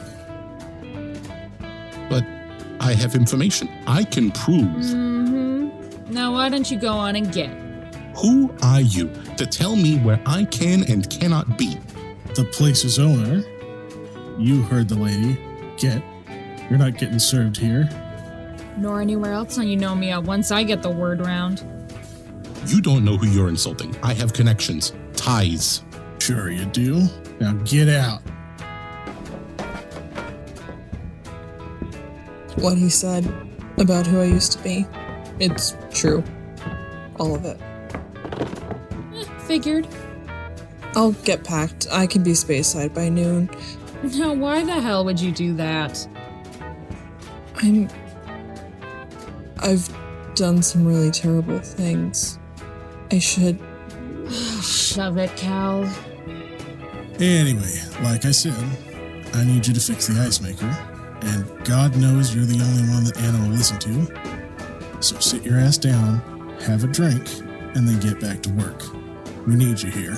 But 2.08 2.24
I 2.80 2.94
have 2.94 3.14
information. 3.14 3.68
I 3.86 4.04
can 4.04 4.30
prove. 4.30 4.62
Mm-hmm. 4.62 6.12
Now, 6.12 6.32
why 6.32 6.48
don't 6.48 6.70
you 6.70 6.78
go 6.78 6.92
on 6.92 7.16
and 7.16 7.32
get? 7.32 7.63
Who 8.16 8.54
are 8.62 8.80
you 8.80 9.10
to 9.36 9.46
tell 9.46 9.76
me 9.76 9.98
where 9.98 10.20
I 10.24 10.44
can 10.44 10.84
and 10.90 11.08
cannot 11.10 11.58
be? 11.58 11.76
The 12.34 12.44
place's 12.52 12.98
owner. 12.98 13.44
You 14.38 14.62
heard 14.62 14.88
the 14.88 14.94
lady. 14.94 15.38
Get. 15.76 16.02
You're 16.70 16.78
not 16.78 16.96
getting 16.98 17.18
served 17.18 17.56
here. 17.56 17.88
Nor 18.76 19.00
anywhere 19.00 19.32
else 19.32 19.58
on 19.58 19.68
you 19.68 19.76
know 19.76 19.94
me 19.94 20.12
uh, 20.12 20.20
once 20.20 20.50
I 20.50 20.62
get 20.62 20.82
the 20.82 20.90
word 20.90 21.20
round. 21.20 21.64
You 22.66 22.80
don't 22.80 23.04
know 23.04 23.16
who 23.16 23.26
you're 23.26 23.48
insulting. 23.48 23.94
I 24.02 24.14
have 24.14 24.32
connections, 24.32 24.92
ties. 25.14 25.82
Sure 26.18 26.50
you 26.50 26.64
do. 26.66 27.06
Now 27.40 27.52
get 27.64 27.88
out. 27.88 28.22
What 32.56 32.78
he 32.78 32.88
said 32.88 33.30
about 33.78 34.06
who 34.06 34.20
I 34.20 34.24
used 34.24 34.52
to 34.52 34.62
be, 34.62 34.86
it's 35.40 35.76
true. 35.92 36.24
All 37.18 37.34
of 37.34 37.44
it. 37.44 37.60
Figured. 39.54 39.86
I'll 40.96 41.12
get 41.12 41.44
packed. 41.44 41.86
I 41.92 42.08
can 42.08 42.24
be 42.24 42.34
space-side 42.34 42.92
by 42.92 43.08
noon. 43.08 43.48
Now, 44.02 44.34
why 44.34 44.64
the 44.64 44.80
hell 44.80 45.04
would 45.04 45.20
you 45.20 45.30
do 45.30 45.54
that? 45.54 46.08
I'm. 47.62 47.88
I've 49.60 49.88
done 50.34 50.60
some 50.60 50.84
really 50.84 51.12
terrible 51.12 51.60
things. 51.60 52.36
I 53.12 53.20
should. 53.20 53.60
Shove 54.60 55.18
it, 55.18 55.30
Cal. 55.36 55.84
Anyway, 57.20 57.80
like 58.02 58.24
I 58.24 58.32
said, 58.32 58.56
I 59.34 59.44
need 59.44 59.68
you 59.68 59.72
to 59.72 59.80
fix 59.80 60.08
the 60.08 60.20
ice 60.20 60.40
maker, 60.40 60.66
and 61.22 61.64
God 61.64 61.96
knows 61.96 62.34
you're 62.34 62.44
the 62.44 62.60
only 62.60 62.92
one 62.92 63.04
that 63.04 63.16
Anna 63.18 63.38
will 63.38 63.54
listen 63.54 63.78
to. 63.78 65.00
So 65.00 65.16
sit 65.20 65.44
your 65.44 65.60
ass 65.60 65.78
down, 65.78 66.18
have 66.62 66.82
a 66.82 66.88
drink, 66.88 67.28
and 67.76 67.86
then 67.86 68.00
get 68.00 68.18
back 68.18 68.42
to 68.42 68.50
work. 68.50 68.82
We 69.46 69.56
need 69.56 69.82
you 69.82 69.90
here. 69.90 70.16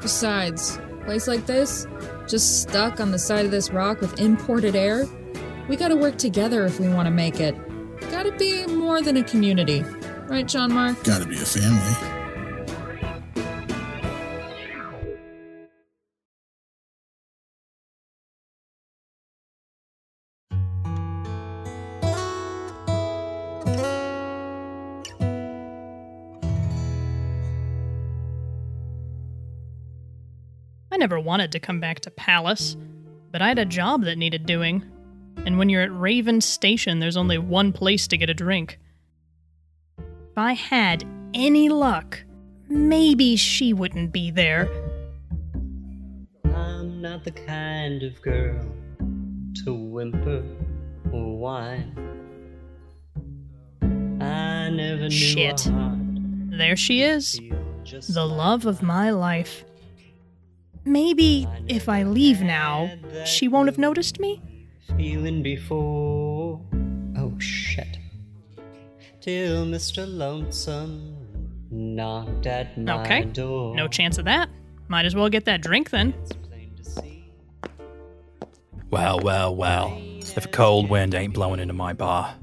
Besides, 0.00 0.78
place 1.04 1.26
like 1.26 1.46
this, 1.46 1.86
just 2.26 2.62
stuck 2.62 3.00
on 3.00 3.10
the 3.10 3.18
side 3.18 3.44
of 3.44 3.50
this 3.50 3.70
rock 3.70 4.00
with 4.00 4.20
imported 4.20 4.76
air, 4.76 5.06
we 5.68 5.76
gotta 5.76 5.96
work 5.96 6.16
together 6.18 6.64
if 6.66 6.80
we 6.80 6.88
want 6.88 7.06
to 7.06 7.10
make 7.10 7.40
it. 7.40 7.54
Gotta 8.10 8.32
be 8.32 8.66
more 8.66 9.02
than 9.02 9.16
a 9.16 9.22
community. 9.22 9.84
Right, 10.26 10.46
John 10.46 10.72
Mark? 10.72 11.02
Gotta 11.04 11.26
be 11.26 11.36
a 11.36 11.38
family. 11.38 12.09
Never 31.00 31.18
wanted 31.18 31.50
to 31.52 31.58
come 31.58 31.80
back 31.80 32.00
to 32.00 32.10
Palace, 32.10 32.76
but 33.32 33.40
I 33.40 33.48
had 33.48 33.58
a 33.58 33.64
job 33.64 34.04
that 34.04 34.18
needed 34.18 34.44
doing. 34.44 34.84
And 35.46 35.58
when 35.58 35.70
you're 35.70 35.82
at 35.82 35.98
Raven 35.98 36.42
Station, 36.42 37.00
there's 37.00 37.16
only 37.16 37.38
one 37.38 37.72
place 37.72 38.06
to 38.08 38.18
get 38.18 38.28
a 38.28 38.34
drink. 38.34 38.78
If 39.98 40.36
I 40.36 40.52
had 40.52 41.04
any 41.32 41.70
luck, 41.70 42.22
maybe 42.68 43.36
she 43.36 43.72
wouldn't 43.72 44.12
be 44.12 44.30
there. 44.30 44.68
I'm 46.44 47.00
not 47.00 47.24
the 47.24 47.30
kind 47.30 48.02
of 48.02 48.20
girl 48.20 48.60
to 49.64 49.72
whimper 49.74 50.44
or 51.10 51.38
whine. 51.38 51.96
I 54.20 54.68
never 54.68 55.04
knew 55.04 55.10
Shit. 55.10 55.66
There 56.50 56.76
she 56.76 57.00
is, 57.00 57.40
the 58.10 58.26
love 58.26 58.66
of 58.66 58.82
my 58.82 59.08
life. 59.08 59.64
Maybe 60.84 61.46
if 61.68 61.88
I 61.88 62.02
leave 62.04 62.40
now, 62.40 62.90
she 63.24 63.48
won't 63.48 63.68
have 63.68 63.78
noticed 63.78 64.18
me? 64.20 64.42
feeling 64.96 65.40
before. 65.42 66.60
Oh 67.16 67.38
shit. 67.38 67.96
Till 69.20 69.64
Mr. 69.66 70.04
Lonesome 70.06 71.16
knocked 71.70 72.46
at 72.46 72.76
my 72.76 73.00
Okay, 73.04 73.24
door. 73.24 73.76
no 73.76 73.86
chance 73.86 74.18
of 74.18 74.24
that. 74.24 74.48
Might 74.88 75.04
as 75.04 75.14
well 75.14 75.28
get 75.28 75.44
that 75.44 75.62
drink 75.62 75.90
then. 75.90 76.12
Well, 78.90 79.20
well, 79.20 79.54
well. 79.54 79.96
If 80.36 80.44
a 80.46 80.48
cold 80.48 80.90
wind 80.90 81.14
ain't 81.14 81.34
blowing 81.34 81.60
into 81.60 81.74
my 81.74 81.92
bar. 81.92 82.34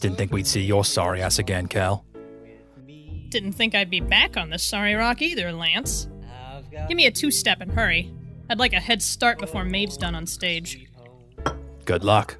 Didn't 0.00 0.18
think 0.18 0.32
we'd 0.32 0.46
see 0.46 0.60
your 0.62 0.84
sorry 0.84 1.22
ass 1.22 1.38
again, 1.38 1.66
Cal. 1.66 2.04
Didn't 3.30 3.52
think 3.52 3.74
I'd 3.74 3.90
be 3.90 4.00
back 4.00 4.36
on 4.36 4.50
this 4.50 4.62
sorry 4.62 4.94
rock 4.94 5.22
either, 5.22 5.52
Lance. 5.52 6.08
Give 6.86 6.96
me 6.96 7.06
a 7.06 7.10
two 7.10 7.30
step 7.30 7.60
and 7.60 7.72
hurry. 7.72 8.12
I'd 8.50 8.58
like 8.58 8.72
a 8.72 8.80
head 8.80 9.02
start 9.02 9.38
before 9.38 9.64
Maeve's 9.64 9.96
done 9.96 10.14
on 10.14 10.26
stage. 10.26 10.86
Good 11.84 12.04
luck. 12.04 12.38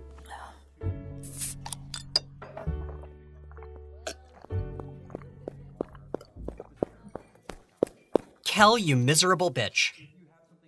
Kel, 8.44 8.79
you 8.79 8.96
miserable 8.96 9.51
bitch. 9.51 9.90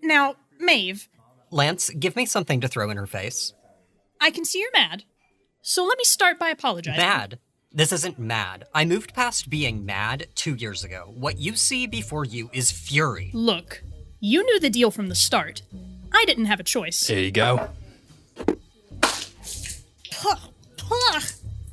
Now, 0.03 0.37
Maeve, 0.59 1.09
Lance, 1.51 1.91
give 1.91 2.15
me 2.15 2.27
something 2.27 2.61
to 2.61 2.69
throw 2.69 2.91
in 2.91 2.97
her 2.97 3.07
face. 3.07 3.53
I 4.21 4.31
can 4.31 4.45
see 4.45 4.61
you're 4.61 4.71
mad. 4.73 5.05
So 5.63 5.85
let 5.85 5.99
me 5.99 6.05
start 6.05 6.39
by 6.39 6.51
apologizing. 6.51 7.01
Mad? 7.01 7.39
This 7.73 7.93
isn't 7.93 8.19
mad. 8.19 8.65
I 8.75 8.85
moved 8.85 9.15
past 9.15 9.49
being 9.49 9.87
mad 9.87 10.27
two 10.35 10.57
years 10.57 10.83
ago. 10.83 11.13
What 11.15 11.39
you 11.39 11.55
see 11.55 11.87
before 11.87 12.25
you 12.25 12.51
is 12.53 12.73
fury. 12.73 13.31
Look, 13.33 13.85
you 14.19 14.43
knew 14.45 14.59
the 14.59 14.71
deal 14.71 14.91
from 14.91 15.09
the 15.09 15.15
start. 15.15 15.63
I 16.13 16.25
didn't 16.27 16.47
have 16.47 16.59
a 16.59 16.65
choice. 16.65 17.07
Here 17.07 17.21
you 17.21 17.31
go. 17.31 17.71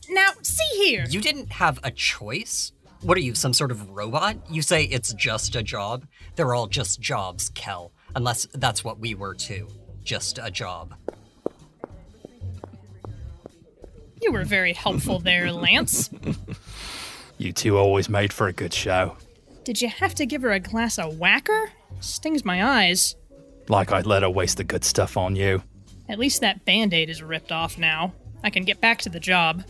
Now, 0.09 0.31
see 0.41 0.85
here. 0.85 1.05
You 1.09 1.19
didn't 1.19 1.51
have 1.51 1.79
a 1.83 1.91
choice? 1.91 2.71
What 3.01 3.17
are 3.17 3.21
you, 3.21 3.35
some 3.35 3.53
sort 3.53 3.71
of 3.71 3.89
robot? 3.89 4.37
You 4.49 4.61
say 4.61 4.83
it's 4.85 5.13
just 5.13 5.55
a 5.55 5.63
job? 5.63 6.05
They're 6.35 6.53
all 6.53 6.67
just 6.67 7.01
jobs, 7.01 7.49
Kel. 7.49 7.91
Unless 8.15 8.47
that's 8.53 8.83
what 8.83 8.99
we 8.99 9.15
were 9.15 9.33
too. 9.33 9.67
Just 10.03 10.39
a 10.41 10.49
job. 10.49 10.93
You 14.21 14.31
were 14.31 14.45
very 14.45 14.73
helpful 14.73 15.19
there, 15.19 15.51
Lance. 15.51 16.09
You 17.37 17.53
two 17.53 17.77
always 17.77 18.09
made 18.09 18.33
for 18.33 18.47
a 18.47 18.53
good 18.53 18.73
show. 18.73 19.15
Did 19.63 19.81
you 19.81 19.89
have 19.89 20.15
to 20.15 20.25
give 20.25 20.41
her 20.41 20.51
a 20.51 20.59
glass 20.59 20.97
of 20.97 21.19
whacker? 21.19 21.71
Stings 21.99 22.43
my 22.43 22.63
eyes. 22.63 23.15
Like 23.69 23.91
I'd 23.91 24.05
let 24.05 24.23
her 24.23 24.29
waste 24.29 24.57
the 24.57 24.63
good 24.63 24.83
stuff 24.83 25.17
on 25.17 25.35
you. 25.35 25.61
At 26.09 26.19
least 26.19 26.41
that 26.41 26.65
band 26.65 26.93
aid 26.93 27.09
is 27.09 27.21
ripped 27.21 27.51
off 27.51 27.77
now. 27.77 28.13
I 28.43 28.49
can 28.49 28.63
get 28.63 28.79
back 28.81 28.99
to 28.99 29.09
the 29.09 29.19
job. 29.19 29.63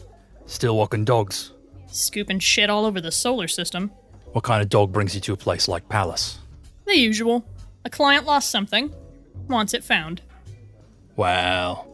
Still 0.46 0.78
walking 0.78 1.04
dogs. 1.04 1.52
Scooping 1.88 2.40
shit 2.40 2.70
all 2.70 2.86
over 2.86 3.02
the 3.02 3.12
solar 3.12 3.48
system. 3.48 3.92
What 4.34 4.44
kind 4.44 4.62
of 4.62 4.70
dog 4.70 4.92
brings 4.92 5.16
you 5.16 5.22
to 5.22 5.34
a 5.34 5.38
place 5.38 5.68
like 5.68 5.90
Palace? 5.90 6.38
The 6.86 6.98
usual. 6.98 7.46
A 7.86 7.90
client 7.90 8.26
lost 8.26 8.52
something, 8.52 8.94
wants 9.48 9.74
it 9.74 9.84
found. 9.84 10.22
Well, 11.16 11.88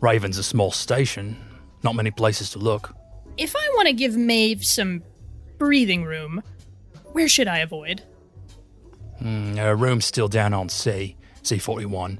Raven's 0.00 0.38
a 0.38 0.42
small 0.42 0.72
station. 0.72 1.36
Not 1.84 1.94
many 1.94 2.10
places 2.10 2.50
to 2.50 2.58
look. 2.58 2.96
If 3.36 3.54
I 3.54 3.70
want 3.74 3.88
to 3.88 3.94
give 3.94 4.16
Maeve 4.16 4.64
some 4.64 5.02
breathing 5.58 6.04
room, 6.04 6.42
where 7.12 7.28
should 7.28 7.46
I 7.46 7.58
avoid? 7.58 8.02
Mm, 9.22 9.56
her 9.58 9.76
room's 9.76 10.06
still 10.06 10.28
down 10.28 10.54
on 10.54 10.68
C, 10.68 11.16
C41. 11.42 12.18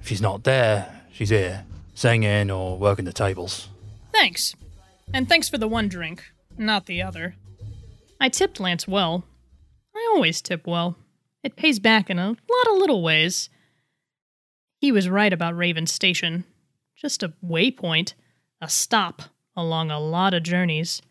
If 0.00 0.08
she's 0.08 0.22
not 0.22 0.44
there, 0.44 1.02
she's 1.12 1.30
here, 1.30 1.64
singing 1.94 2.50
or 2.50 2.78
working 2.78 3.04
the 3.04 3.12
tables. 3.12 3.68
Thanks. 4.12 4.54
And 5.12 5.28
thanks 5.28 5.48
for 5.48 5.58
the 5.58 5.68
one 5.68 5.88
drink, 5.88 6.24
not 6.56 6.86
the 6.86 7.02
other. 7.02 7.34
I 8.20 8.28
tipped 8.28 8.60
Lance 8.60 8.86
well. 8.86 9.24
I 9.94 10.12
always 10.14 10.40
tip 10.40 10.66
well. 10.66 10.96
It 11.42 11.56
pays 11.56 11.78
back 11.80 12.08
in 12.08 12.18
a 12.18 12.28
lot 12.28 12.68
of 12.70 12.78
little 12.78 13.02
ways. 13.02 13.50
He 14.78 14.92
was 14.92 15.08
right 15.08 15.32
about 15.32 15.56
Raven 15.56 15.86
Station. 15.86 16.44
Just 16.96 17.22
a 17.22 17.32
waypoint, 17.44 18.14
a 18.62 18.68
stop 18.68 19.22
along 19.56 19.90
a 19.90 20.00
lot 20.00 20.32
of 20.32 20.44
journeys. 20.44 21.02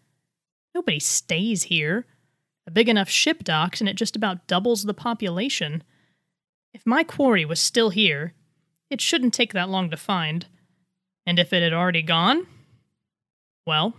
Nobody 0.74 1.00
stays 1.00 1.64
here. 1.64 2.08
A 2.66 2.72
big 2.72 2.88
enough 2.88 3.10
ship 3.10 3.44
docks 3.44 3.82
and 3.82 3.90
it 3.90 3.98
just 3.98 4.16
about 4.16 4.48
doubles 4.48 4.84
the 4.84 4.94
population. 4.94 5.84
If 6.74 6.86
my 6.86 7.04
quarry 7.04 7.44
was 7.44 7.60
still 7.60 7.90
here, 7.90 8.34
it 8.90 9.02
shouldn't 9.02 9.34
take 9.34 9.52
that 9.54 9.70
long 9.70 9.90
to 9.90 9.98
find. 9.98 10.46
And 11.26 11.38
if 11.38 11.52
it 11.52 11.62
had 11.62 11.74
already 11.74 12.02
gone, 12.02 12.48
well, 13.68 13.96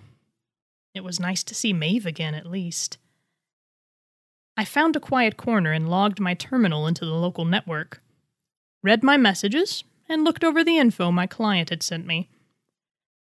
it 0.95 1.05
was 1.05 1.21
nice 1.21 1.45
to 1.45 1.55
see 1.55 1.73
Maeve 1.73 2.07
again 2.07 2.35
at 2.35 2.51
least. 2.51 2.97
I 4.57 4.65
found 4.65 4.97
a 4.97 5.01
quiet 5.01 5.37
corner 5.37 5.73
and 5.73 5.89
logged 5.89 6.21
my 6.21 6.35
terminal 6.35 6.87
into 6.87 7.05
the 7.05 7.13
local 7.13 7.45
network, 7.45 8.03
read 8.83 9.03
my 9.03 9.17
messages, 9.17 9.85
and 10.09 10.25
looked 10.25 10.45
over 10.45 10.65
the 10.65 10.79
info 10.79 11.11
my 11.11 11.27
client 11.27 11.71
had 11.71 11.83
sent 11.83 12.07
me. 12.07 12.31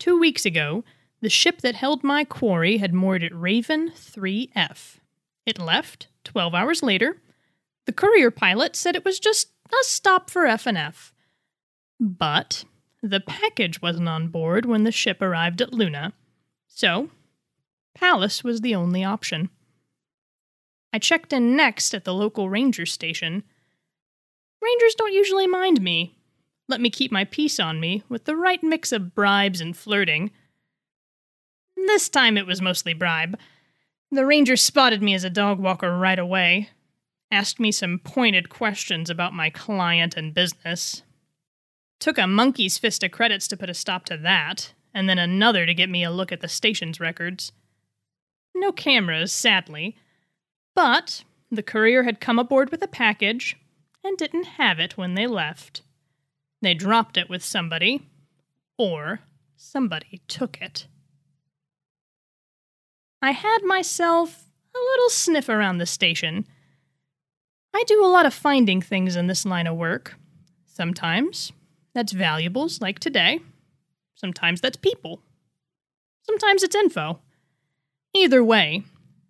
Two 0.02 0.18
weeks 0.18 0.48
ago, 0.48 0.84
the 1.22 1.30
ship 1.30 1.62
that 1.62 1.76
held 1.76 2.04
my 2.04 2.24
quarry 2.24 2.78
had 2.78 2.92
moored 2.92 3.24
at 3.24 3.40
Raven 3.40 3.92
3F. 3.92 4.96
It 5.46 5.60
left 5.60 6.08
12 6.24 6.56
hours 6.56 6.82
later. 6.82 7.22
The 7.86 7.94
courier 7.94 8.32
pilot 8.32 8.76
said 8.76 8.96
it 8.96 9.06
was 9.06 9.20
just 9.20 9.52
a 9.68 9.84
stop 9.84 10.32
for 10.32 10.48
F&F. 10.48 11.14
But 12.00 12.66
the 13.04 13.20
package 13.20 13.84
wasn't 13.84 14.10
on 14.10 14.30
board 14.30 14.66
when 14.66 14.86
the 14.86 14.92
ship 14.92 15.22
arrived 15.22 15.62
at 15.62 15.72
Luna. 15.72 16.14
So, 16.66 17.12
Palace 17.94 18.44
was 18.44 18.62
the 18.62 18.74
only 18.74 19.04
option. 19.04 19.52
I 20.92 20.98
checked 20.98 21.32
in 21.32 21.56
next 21.56 21.94
at 21.94 22.06
the 22.06 22.14
local 22.16 22.50
ranger 22.50 22.88
station. 22.88 23.44
Rangers 24.64 24.96
don't 24.96 25.14
usually 25.14 25.46
mind 25.46 25.80
me, 25.80 26.16
let 26.72 26.82
me 26.82 26.90
keep 26.90 27.12
my 27.12 27.26
peace 27.26 27.60
on 27.60 27.80
me 27.80 28.02
with 28.08 28.24
the 28.24 28.36
right 28.36 28.64
mix 28.64 28.92
of 28.92 29.14
bribes 29.14 29.60
and 29.60 29.76
flirting. 29.76 30.32
This 31.76 32.08
time 32.10 32.38
it 32.38 32.48
was 32.48 32.62
mostly 32.62 32.94
bribe. 32.94 33.38
The 34.10 34.26
ranger 34.26 34.56
spotted 34.56 35.04
me 35.04 35.14
as 35.14 35.26
a 35.26 35.30
dog 35.30 35.60
walker 35.60 35.98
right 35.98 36.18
away, 36.18 36.70
asked 37.30 37.60
me 37.60 37.72
some 37.72 38.00
pointed 38.00 38.50
questions 38.50 39.10
about 39.10 39.34
my 39.34 39.50
client 39.50 40.16
and 40.16 40.34
business. 40.34 41.04
Took 42.00 42.18
a 42.18 42.26
monkey's 42.26 42.78
fist 42.78 43.04
of 43.04 43.12
credits 43.12 43.48
to 43.50 43.58
put 43.58 43.70
a 43.70 43.74
stop 43.74 44.06
to 44.06 44.18
that, 44.18 44.74
and 44.94 45.10
then 45.10 45.20
another 45.20 45.66
to 45.66 45.74
get 45.74 45.90
me 45.90 46.04
a 46.04 46.12
look 46.12 46.32
at 46.32 46.40
the 46.40 46.48
station's 46.48 47.00
records. 47.00 47.52
No 48.56 48.72
cameras, 48.72 49.34
sadly, 49.34 49.98
but 50.74 51.24
the 51.52 51.64
courier 51.64 52.04
had 52.04 52.22
come 52.22 52.40
aboard 52.40 52.72
with 52.72 52.82
a 52.82 52.88
package 52.88 53.58
and 54.04 54.18
didn't 54.18 54.46
have 54.58 54.80
it 54.80 54.98
when 54.98 55.16
they 55.16 55.28
left. 55.28 55.82
They 56.62 56.74
dropped 56.74 57.17
it 57.17 57.30
with 57.30 57.43
somebody, 57.43 58.08
or 58.78 59.21
somebody 59.56 60.21
took 60.28 60.62
it. 60.62 60.88
I 63.21 63.32
had 63.32 63.60
myself 63.63 64.45
a 64.76 64.80
little 64.80 65.10
sniff 65.10 65.50
around 65.50 65.78
the 65.78 65.86
station. 65.86 66.45
I 67.74 67.84
do 67.88 68.04
a 68.04 68.08
lot 68.08 68.26
of 68.26 68.34
finding 68.34 68.82
things 68.82 69.15
in 69.15 69.28
this 69.28 69.45
line 69.45 69.67
of 69.67 69.78
work. 69.78 70.15
Sometimes 70.65 71.52
that's 71.93 72.12
valuables, 72.12 72.82
like 72.82 73.00
today. 73.00 73.39
Sometimes 74.15 74.62
that's 74.62 74.78
people. 74.78 75.21
Sometimes 76.24 76.63
it's 76.63 76.76
info. 76.76 77.19
Either 78.13 78.43
way, 78.43 78.84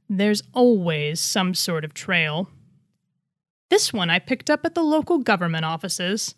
there's 0.10 0.44
always 0.54 1.20
some 1.20 1.54
sort 1.54 1.86
of 1.86 1.94
trail. 1.94 2.50
This 3.70 3.94
one 3.94 4.10
I 4.10 4.20
picked 4.20 4.50
up 4.50 4.66
at 4.66 4.76
the 4.76 4.84
local 4.84 5.20
government 5.20 5.66
offices. 5.66 6.36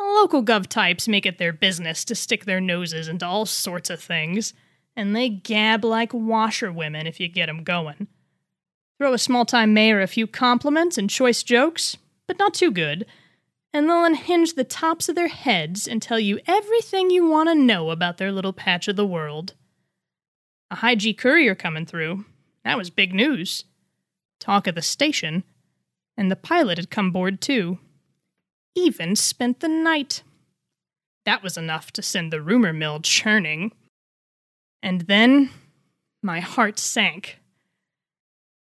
Local 0.00 0.42
gov 0.42 0.66
types 0.66 1.08
make 1.08 1.26
it 1.26 1.38
their 1.38 1.52
business 1.52 2.04
to 2.06 2.14
stick 2.14 2.44
their 2.44 2.60
noses 2.60 3.06
into 3.06 3.26
all 3.26 3.44
sorts 3.44 3.90
of 3.90 4.00
things, 4.02 4.54
and 4.96 5.14
they 5.14 5.28
gab 5.28 5.84
like 5.84 6.12
washerwomen 6.12 7.06
if 7.06 7.20
you 7.20 7.28
get 7.28 7.48
'em 7.48 7.62
going. 7.62 8.08
Throw 8.98 9.12
a 9.12 9.18
small 9.18 9.44
time 9.44 9.74
mayor 9.74 10.00
a 10.00 10.06
few 10.06 10.26
compliments 10.26 10.98
and 10.98 11.08
choice 11.08 11.42
jokes, 11.42 11.96
but 12.26 12.38
not 12.38 12.54
too 12.54 12.70
good, 12.70 13.06
and 13.72 13.88
they'll 13.88 14.04
unhinge 14.04 14.54
the 14.54 14.64
tops 14.64 15.08
of 15.08 15.16
their 15.16 15.28
heads 15.28 15.86
and 15.86 16.02
tell 16.02 16.18
you 16.18 16.40
everything 16.46 17.10
you 17.10 17.26
want 17.26 17.48
to 17.48 17.54
know 17.54 17.90
about 17.90 18.18
their 18.18 18.32
little 18.32 18.52
patch 18.52 18.88
of 18.88 18.96
the 18.96 19.06
world. 19.06 19.54
A 20.70 20.76
high 20.76 20.94
G 20.94 21.12
courier 21.12 21.54
coming 21.54 21.86
through. 21.86 22.24
That 22.64 22.78
was 22.78 22.90
big 22.90 23.14
news. 23.14 23.64
Talk 24.38 24.66
of 24.66 24.74
the 24.74 24.82
station. 24.82 25.44
And 26.16 26.30
the 26.30 26.36
pilot 26.36 26.78
had 26.78 26.90
come 26.90 27.10
board 27.10 27.40
too 27.40 27.78
even 28.74 29.16
spent 29.16 29.60
the 29.60 29.68
night. 29.68 30.22
That 31.24 31.42
was 31.42 31.56
enough 31.56 31.92
to 31.92 32.02
send 32.02 32.32
the 32.32 32.40
rumor 32.40 32.72
mill 32.72 33.00
churning. 33.00 33.72
And 34.82 35.02
then 35.02 35.50
my 36.22 36.40
heart 36.40 36.78
sank. 36.78 37.38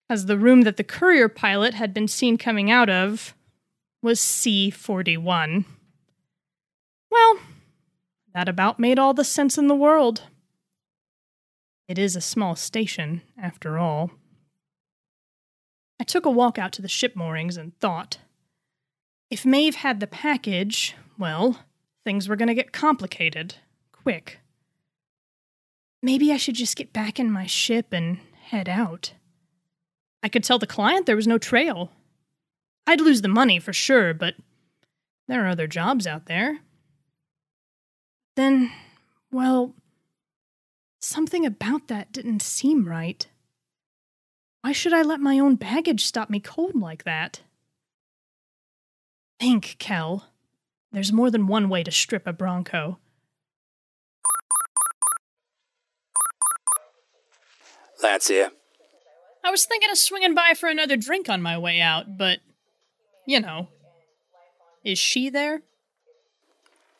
As 0.10 0.28
the 0.28 0.38
room 0.38 0.62
that 0.62 0.78
the 0.78 0.84
courier 0.84 1.30
pilot 1.30 1.74
had 1.74 1.94
been 1.94 2.08
seen 2.08 2.38
coming 2.38 2.70
out 2.70 2.90
of 2.90 3.34
was 4.02 4.20
C 4.20 4.70
41. 4.70 5.66
Well, 7.10 7.40
that 8.34 8.48
about 8.48 8.80
made 8.80 9.00
all 9.00 9.14
the 9.14 9.24
sense 9.24 9.58
in 9.58 9.68
the 9.68 9.76
world. 9.76 10.24
It 11.88 11.98
is 11.98 12.16
a 12.16 12.22
small 12.22 12.56
station, 12.56 13.22
after 13.38 13.78
all. 13.78 14.12
I 16.00 16.04
took 16.04 16.26
a 16.26 16.32
walk 16.32 16.58
out 16.58 16.72
to 16.74 16.82
the 16.82 16.88
ship 16.88 17.16
moorings 17.16 17.58
and 17.58 17.78
thought. 17.80 18.18
If 19.30 19.46
Maeve 19.46 19.76
had 19.76 20.00
the 20.00 20.08
package, 20.08 20.96
well, 21.18 21.60
things 22.04 22.30
were 22.30 22.36
going 22.36 22.48
to 22.48 22.54
get 22.54 22.72
complicated. 22.72 23.56
Quick. 23.92 24.40
Maybe 26.04 26.32
I 26.32 26.38
should 26.38 26.56
just 26.56 26.76
get 26.76 26.94
back 26.94 27.20
in 27.20 27.32
my 27.32 27.48
ship 27.48 27.88
and 27.92 28.20
head 28.44 28.70
out. 28.70 29.14
I 30.22 30.30
could 30.30 30.44
tell 30.44 30.60
the 30.60 30.68
client 30.68 31.06
there 31.06 31.16
was 31.16 31.28
no 31.28 31.38
trail. 31.38 31.92
I'd 32.86 33.02
lose 33.02 33.24
the 33.24 33.28
money 33.28 33.60
for 33.60 33.74
sure, 33.74 34.14
but 34.14 34.36
there 35.28 35.44
are 35.44 35.50
other 35.50 35.68
jobs 35.68 36.06
out 36.06 36.28
there. 36.28 36.60
Then, 38.36 38.72
well, 39.32 39.74
something 41.02 41.46
about 41.46 41.88
that 41.88 42.12
didn't 42.12 42.42
seem 42.42 42.88
right. 42.88 43.26
Why 44.62 44.72
should 44.72 44.94
I 44.94 45.02
let 45.02 45.20
my 45.20 45.40
own 45.40 45.56
baggage 45.56 46.06
stop 46.06 46.30
me 46.30 46.40
cold 46.40 46.76
like 46.76 47.04
that? 47.06 47.42
Think, 49.40 49.76
Kel. 49.80 50.28
There's 50.92 51.12
more 51.12 51.30
than 51.30 51.48
one 51.48 51.70
way 51.70 51.84
to 51.84 51.92
strip 51.92 52.26
a 52.26 52.34
Bronco. 52.34 53.00
Lance 58.02 58.28
here. 58.28 58.52
I 59.44 59.52
was 59.52 59.66
thinking 59.66 59.92
of 59.92 59.98
swinging 59.98 60.34
by 60.34 60.54
for 60.56 60.70
another 60.70 60.98
drink 60.98 61.30
on 61.30 61.42
my 61.42 61.58
way 61.58 61.82
out, 61.82 62.18
but, 62.18 62.40
you 63.28 63.40
know. 63.40 63.68
Is 64.84 65.00
she 65.00 65.30
there? 65.30 65.64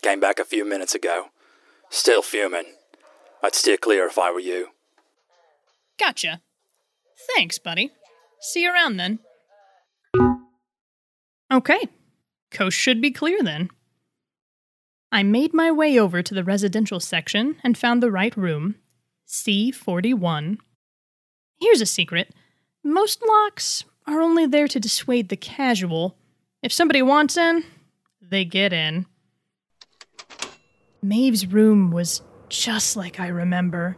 Came 0.02 0.20
back 0.20 0.40
a 0.40 0.46
few 0.46 0.66
minutes 0.66 0.94
ago. 0.94 1.28
Still 1.90 2.22
fuming. 2.22 2.66
I'd 3.42 3.56
steer 3.56 3.78
clear 3.78 4.08
if 4.08 4.18
I 4.18 4.32
were 4.32 4.40
you. 4.40 4.70
Gotcha. 5.98 6.42
Thanks, 7.36 7.58
buddy. 7.58 7.92
See 8.40 8.64
you 8.64 8.72
around 8.72 8.98
then. 8.98 9.20
Okay, 11.52 11.80
Coast 12.56 12.78
should 12.78 13.02
be 13.02 13.12
clear 13.12 13.44
then. 13.44 13.70
I 15.12 15.24
made 15.24 15.54
my 15.54 15.72
way 15.72 16.00
over 16.00 16.24
to 16.24 16.34
the 16.34 16.44
residential 16.44 17.02
section 17.02 17.58
and 17.66 17.78
found 17.78 18.02
the 18.02 18.12
right 18.12 18.36
room 18.38 18.76
C41. 19.28 20.58
Here's 21.60 21.82
a 21.82 21.86
secret 21.86 22.34
most 22.82 23.22
locks 23.28 23.84
are 24.08 24.22
only 24.22 24.46
there 24.46 24.70
to 24.70 24.80
dissuade 24.80 25.28
the 25.28 25.36
casual. 25.36 26.16
If 26.62 26.72
somebody 26.72 27.02
wants 27.02 27.36
in, 27.36 27.66
they 28.22 28.46
get 28.46 28.72
in. 28.72 29.06
Maeve's 31.02 31.48
room 31.48 31.92
was 31.92 32.22
just 32.48 32.96
like 32.96 33.20
I 33.20 33.28
remember. 33.28 33.98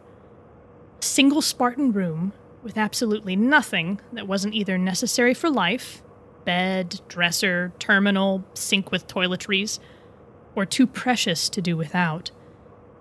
A 1.00 1.04
single 1.04 1.42
Spartan 1.42 1.92
room 1.92 2.32
with 2.64 2.76
absolutely 2.76 3.36
nothing 3.36 4.00
that 4.12 4.26
wasn't 4.26 4.54
either 4.54 4.76
necessary 4.78 5.32
for 5.32 5.48
life 5.48 6.02
bed, 6.48 7.02
dresser, 7.08 7.74
terminal, 7.78 8.42
sink 8.54 8.90
with 8.90 9.06
toiletries, 9.06 9.78
or 10.54 10.64
too 10.64 10.86
precious 10.86 11.50
to 11.50 11.60
do 11.60 11.76
without. 11.76 12.30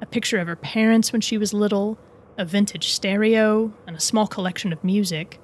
A 0.01 0.05
picture 0.05 0.39
of 0.39 0.47
her 0.47 0.57
parents 0.57 1.13
when 1.13 1.21
she 1.21 1.37
was 1.37 1.53
little, 1.53 1.97
a 2.37 2.43
vintage 2.43 2.91
stereo, 2.91 3.71
and 3.87 3.95
a 3.95 4.01
small 4.01 4.27
collection 4.27 4.73
of 4.73 4.83
music. 4.83 5.39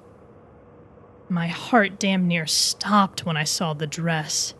My 1.30 1.46
heart 1.46 1.98
damn 1.98 2.28
near 2.28 2.46
stopped 2.46 3.24
when 3.24 3.38
I 3.38 3.44
saw 3.44 3.72
the 3.72 3.86
dress. 3.86 4.52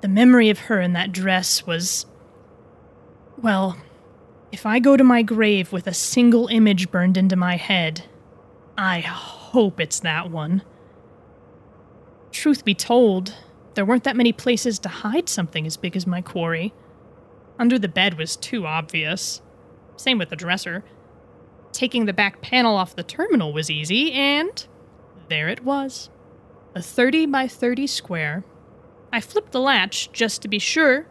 The 0.00 0.06
memory 0.06 0.48
of 0.48 0.60
her 0.60 0.80
in 0.80 0.92
that 0.92 1.10
dress 1.10 1.66
was. 1.66 2.06
Well, 3.36 3.78
if 4.52 4.64
I 4.64 4.78
go 4.78 4.96
to 4.96 5.02
my 5.02 5.22
grave 5.22 5.72
with 5.72 5.88
a 5.88 5.92
single 5.92 6.46
image 6.46 6.88
burned 6.92 7.16
into 7.16 7.34
my 7.34 7.56
head, 7.56 8.04
I 8.78 9.00
hope 9.00 9.80
it's 9.80 9.98
that 9.98 10.30
one. 10.30 10.62
Truth 12.32 12.64
be 12.64 12.74
told, 12.74 13.34
there 13.74 13.84
weren't 13.84 14.04
that 14.04 14.16
many 14.16 14.32
places 14.32 14.78
to 14.80 14.88
hide 14.88 15.28
something 15.28 15.66
as 15.66 15.76
big 15.76 15.96
as 15.96 16.06
my 16.06 16.20
quarry. 16.20 16.72
Under 17.58 17.78
the 17.78 17.88
bed 17.88 18.18
was 18.18 18.36
too 18.36 18.66
obvious. 18.66 19.42
Same 19.96 20.18
with 20.18 20.30
the 20.30 20.36
dresser. 20.36 20.82
Taking 21.72 22.06
the 22.06 22.12
back 22.12 22.40
panel 22.42 22.76
off 22.76 22.96
the 22.96 23.02
terminal 23.02 23.52
was 23.52 23.70
easy, 23.70 24.12
and 24.12 24.66
there 25.28 25.48
it 25.48 25.62
was. 25.62 26.10
A 26.74 26.82
30 26.82 27.26
by 27.26 27.46
30 27.46 27.86
square. 27.86 28.44
I 29.12 29.20
flipped 29.20 29.52
the 29.52 29.60
latch 29.60 30.10
just 30.12 30.40
to 30.42 30.48
be 30.48 30.58
sure, 30.58 31.06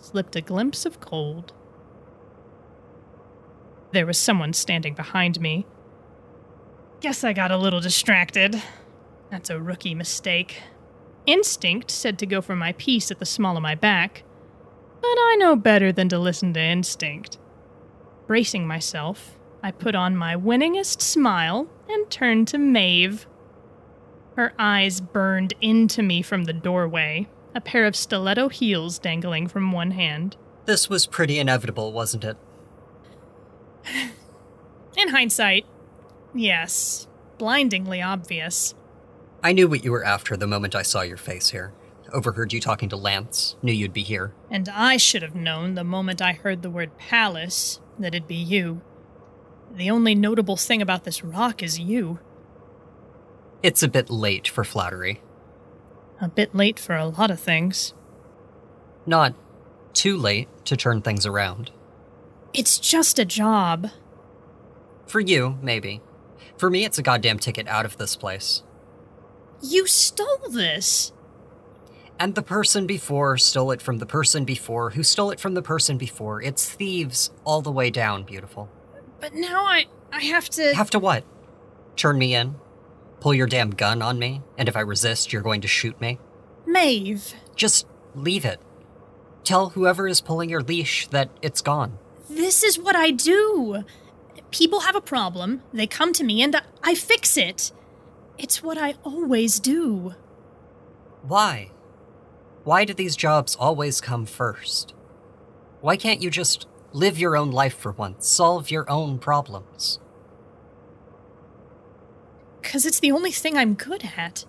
slipped 0.00 0.34
a 0.34 0.40
glimpse 0.40 0.84
of 0.84 1.00
cold. 1.00 1.52
There 3.92 4.06
was 4.06 4.18
someone 4.18 4.52
standing 4.52 4.94
behind 4.94 5.40
me. 5.40 5.66
Guess 7.00 7.24
I 7.24 7.32
got 7.32 7.50
a 7.50 7.56
little 7.56 7.80
distracted. 7.80 8.62
That's 9.30 9.50
a 9.50 9.60
rookie 9.60 9.94
mistake. 9.94 10.62
Instinct 11.26 11.90
said 11.90 12.18
to 12.18 12.26
go 12.26 12.40
for 12.40 12.56
my 12.56 12.72
piece 12.72 13.10
at 13.10 13.18
the 13.18 13.26
small 13.26 13.56
of 13.56 13.62
my 13.62 13.74
back, 13.74 14.24
but 15.00 15.06
I 15.06 15.36
know 15.38 15.56
better 15.56 15.92
than 15.92 16.08
to 16.08 16.18
listen 16.18 16.52
to 16.54 16.60
instinct. 16.60 17.38
Bracing 18.26 18.66
myself, 18.66 19.38
I 19.62 19.70
put 19.70 19.94
on 19.94 20.16
my 20.16 20.36
winningest 20.36 21.00
smile 21.00 21.68
and 21.88 22.10
turned 22.10 22.48
to 22.48 22.58
Maeve. 22.58 23.26
Her 24.36 24.52
eyes 24.58 25.00
burned 25.00 25.54
into 25.60 26.02
me 26.02 26.22
from 26.22 26.44
the 26.44 26.52
doorway, 26.52 27.28
a 27.54 27.60
pair 27.60 27.84
of 27.86 27.96
stiletto 27.96 28.48
heels 28.48 28.98
dangling 28.98 29.48
from 29.48 29.72
one 29.72 29.92
hand. 29.92 30.36
This 30.64 30.88
was 30.88 31.06
pretty 31.06 31.38
inevitable, 31.38 31.92
wasn't 31.92 32.24
it? 32.24 32.36
In 34.96 35.08
hindsight, 35.08 35.66
yes. 36.34 37.06
blindingly 37.38 38.02
obvious. 38.02 38.74
I 39.42 39.52
knew 39.52 39.68
what 39.68 39.84
you 39.84 39.92
were 39.92 40.04
after 40.04 40.36
the 40.36 40.46
moment 40.46 40.74
I 40.74 40.82
saw 40.82 41.00
your 41.00 41.16
face 41.16 41.50
here. 41.50 41.72
Overheard 42.12 42.52
you 42.52 42.60
talking 42.60 42.88
to 42.90 42.96
Lance, 42.96 43.56
knew 43.62 43.72
you'd 43.72 43.92
be 43.92 44.02
here. 44.02 44.34
And 44.50 44.68
I 44.68 44.96
should 44.96 45.22
have 45.22 45.34
known 45.34 45.74
the 45.74 45.84
moment 45.84 46.20
I 46.20 46.32
heard 46.32 46.62
the 46.62 46.70
word 46.70 46.98
palace 46.98 47.80
that 47.98 48.14
it'd 48.14 48.26
be 48.26 48.34
you. 48.34 48.82
The 49.72 49.90
only 49.90 50.14
notable 50.14 50.56
thing 50.56 50.82
about 50.82 51.04
this 51.04 51.22
rock 51.22 51.62
is 51.62 51.78
you. 51.78 52.18
It's 53.62 53.82
a 53.82 53.88
bit 53.88 54.10
late 54.10 54.48
for 54.48 54.64
flattery. 54.64 55.22
A 56.20 56.28
bit 56.28 56.54
late 56.54 56.78
for 56.78 56.96
a 56.96 57.06
lot 57.06 57.30
of 57.30 57.40
things. 57.40 57.94
Not 59.06 59.34
too 59.94 60.16
late 60.16 60.48
to 60.66 60.76
turn 60.76 61.00
things 61.02 61.24
around. 61.24 61.70
It's 62.52 62.78
just 62.78 63.18
a 63.18 63.24
job. 63.24 63.88
For 65.06 65.20
you, 65.20 65.58
maybe. 65.62 66.02
For 66.58 66.68
me, 66.68 66.84
it's 66.84 66.98
a 66.98 67.02
goddamn 67.02 67.38
ticket 67.38 67.68
out 67.68 67.86
of 67.86 67.96
this 67.96 68.16
place. 68.16 68.62
You 69.62 69.86
stole 69.86 70.48
this. 70.50 71.12
And 72.18 72.34
the 72.34 72.42
person 72.42 72.86
before 72.86 73.38
stole 73.38 73.70
it 73.70 73.80
from 73.80 73.98
the 73.98 74.06
person 74.06 74.44
before, 74.44 74.90
who 74.90 75.02
stole 75.02 75.30
it 75.30 75.40
from 75.40 75.54
the 75.54 75.62
person 75.62 75.96
before. 75.96 76.42
It's 76.42 76.68
thieves 76.68 77.30
all 77.44 77.62
the 77.62 77.72
way 77.72 77.90
down, 77.90 78.24
beautiful. 78.24 78.68
But 79.20 79.34
now 79.34 79.64
I 79.64 79.86
I 80.12 80.20
have 80.20 80.48
to 80.50 80.74
Have 80.74 80.90
to 80.90 80.98
what? 80.98 81.24
Turn 81.96 82.18
me 82.18 82.34
in? 82.34 82.56
Pull 83.20 83.34
your 83.34 83.46
damn 83.46 83.70
gun 83.70 84.02
on 84.02 84.18
me? 84.18 84.42
And 84.58 84.68
if 84.68 84.76
I 84.76 84.80
resist, 84.80 85.32
you're 85.32 85.42
going 85.42 85.60
to 85.62 85.68
shoot 85.68 86.00
me? 86.00 86.18
Maeve. 86.66 87.34
Just 87.54 87.86
leave 88.14 88.44
it. 88.44 88.60
Tell 89.44 89.70
whoever 89.70 90.06
is 90.06 90.20
pulling 90.20 90.50
your 90.50 90.62
leash 90.62 91.06
that 91.08 91.30
it's 91.42 91.60
gone. 91.62 91.98
This 92.28 92.62
is 92.62 92.78
what 92.78 92.96
I 92.96 93.10
do. 93.10 93.84
People 94.50 94.80
have 94.80 94.96
a 94.96 95.00
problem, 95.00 95.62
they 95.72 95.86
come 95.86 96.12
to 96.14 96.24
me, 96.24 96.42
and 96.42 96.56
I, 96.56 96.62
I 96.82 96.94
fix 96.94 97.36
it. 97.36 97.72
It's 98.42 98.62
what 98.62 98.78
I 98.78 98.94
always 99.04 99.60
do. 99.60 100.14
Why? 101.22 101.72
Why 102.64 102.86
do 102.86 102.94
these 102.94 103.14
jobs 103.14 103.54
always 103.54 104.00
come 104.00 104.24
first? 104.24 104.94
Why 105.82 105.98
can't 105.98 106.22
you 106.22 106.30
just 106.30 106.66
live 106.94 107.18
your 107.18 107.36
own 107.36 107.50
life 107.50 107.76
for 107.76 107.92
once, 107.92 108.26
solve 108.26 108.70
your 108.70 108.90
own 108.90 109.18
problems? 109.18 109.98
Because 112.62 112.86
it's 112.86 113.00
the 113.00 113.12
only 113.12 113.30
thing 113.30 113.58
I'm 113.58 113.74
good 113.74 114.08
at. 114.16 114.46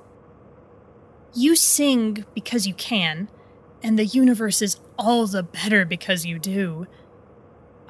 You 1.33 1.57
sing 1.57 2.23
because 2.33 2.65
you 2.65 2.73
can, 2.73 3.27
and 3.83 3.99
the 3.99 4.05
universe 4.05 4.61
is 4.61 4.79
all 4.97 5.27
the 5.27 5.43
better 5.43 5.83
because 5.83 6.25
you 6.25 6.39
do. 6.39 6.87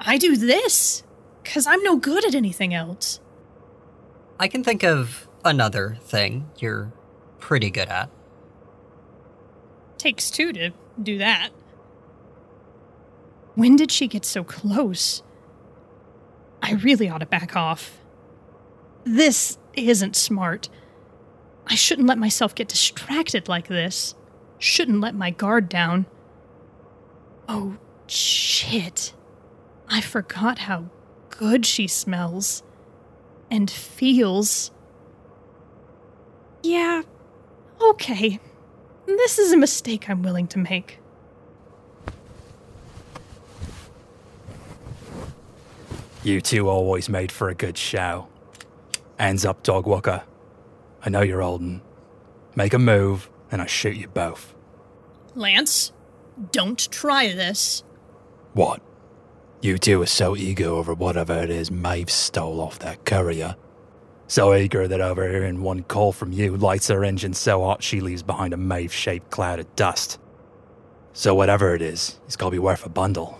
I 0.00 0.18
do 0.18 0.36
this 0.36 1.04
because 1.44 1.68
I'm 1.68 1.82
no 1.84 1.94
good 1.94 2.24
at 2.24 2.34
anything 2.34 2.74
else. 2.74 3.20
I 4.40 4.48
can 4.48 4.64
think 4.64 4.82
of 4.82 5.28
another 5.44 5.98
thing 6.02 6.50
you're 6.58 6.92
pretty 7.38 7.70
good 7.70 7.88
at. 7.88 8.10
Takes 9.98 10.30
two 10.30 10.52
to 10.52 10.70
do 11.02 11.18
that. 11.18 11.50
When 13.54 13.76
did 13.76 13.90
she 13.90 14.08
get 14.08 14.24
so 14.24 14.42
close? 14.44 15.22
I 16.62 16.72
really 16.72 17.08
ought 17.08 17.18
to 17.18 17.26
back 17.26 17.56
off. 17.56 17.98
This 19.04 19.58
isn't 19.74 20.16
smart. 20.16 20.68
I 21.66 21.74
shouldn't 21.74 22.08
let 22.08 22.18
myself 22.18 22.54
get 22.54 22.68
distracted 22.68 23.48
like 23.48 23.68
this. 23.68 24.14
Shouldn't 24.58 25.00
let 25.00 25.14
my 25.14 25.30
guard 25.30 25.68
down. 25.68 26.06
Oh, 27.48 27.76
shit. 28.06 29.12
I 29.88 30.00
forgot 30.00 30.60
how 30.60 30.86
good 31.30 31.66
she 31.66 31.86
smells 31.86 32.62
and 33.50 33.70
feels. 33.70 34.70
Yeah, 36.62 37.02
okay. 37.80 38.38
This 39.06 39.38
is 39.38 39.52
a 39.52 39.56
mistake 39.56 40.08
I'm 40.08 40.22
willing 40.22 40.46
to 40.48 40.58
make. 40.58 40.98
You 46.22 46.40
two 46.40 46.68
always 46.68 47.08
made 47.08 47.32
for 47.32 47.48
a 47.48 47.54
good 47.54 47.76
show. 47.76 48.28
Hands 49.18 49.44
up, 49.44 49.62
dog 49.64 49.86
walker. 49.86 50.22
I 51.04 51.10
know 51.10 51.20
you're 51.20 51.42
old 51.42 51.80
Make 52.54 52.74
a 52.74 52.78
move, 52.78 53.28
and 53.50 53.60
I 53.60 53.66
shoot 53.66 53.96
you 53.96 54.08
both. 54.08 54.54
Lance, 55.34 55.92
don't 56.52 56.90
try 56.90 57.32
this. 57.32 57.82
What? 58.52 58.80
You 59.60 59.78
two 59.78 60.02
are 60.02 60.06
so 60.06 60.36
eager 60.36 60.66
over 60.66 60.94
whatever 60.94 61.34
it 61.42 61.50
is 61.50 61.70
Maeve 61.70 62.10
stole 62.10 62.60
off 62.60 62.78
that 62.80 63.04
courier. 63.04 63.56
So 64.32 64.54
eager 64.54 64.88
that 64.88 65.02
over 65.02 65.24
overhearing 65.24 65.60
one 65.60 65.82
call 65.82 66.10
from 66.10 66.32
you 66.32 66.56
lights 66.56 66.88
her 66.88 67.04
engine 67.04 67.34
so 67.34 67.64
hot 67.64 67.82
she 67.82 68.00
leaves 68.00 68.22
behind 68.22 68.54
a 68.54 68.56
Maeve 68.56 68.90
shaped 68.90 69.30
cloud 69.30 69.58
of 69.58 69.76
dust. 69.76 70.18
So 71.12 71.34
whatever 71.34 71.74
it 71.74 71.82
is, 71.82 72.18
it's 72.24 72.36
gotta 72.36 72.52
be 72.52 72.58
worth 72.58 72.86
a 72.86 72.88
bundle. 72.88 73.38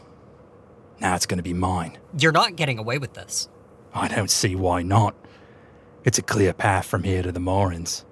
Now 1.01 1.14
it's 1.14 1.24
gonna 1.24 1.43
be 1.43 1.55
mine. 1.55 1.97
You're 2.18 2.30
not 2.30 2.57
getting 2.57 2.78
away 2.78 2.99
with 2.99 3.14
this. 3.14 3.49
I 3.95 4.07
don't 4.07 4.30
see 4.30 4.55
why 4.55 4.82
not. 4.82 5.14
It's 6.05 6.18
a 6.18 6.22
clear 6.22 6.53
path 6.53 6.84
from 6.84 7.05
here 7.05 7.22
to 7.22 7.32
the 7.32 7.40
moorings. 7.40 8.05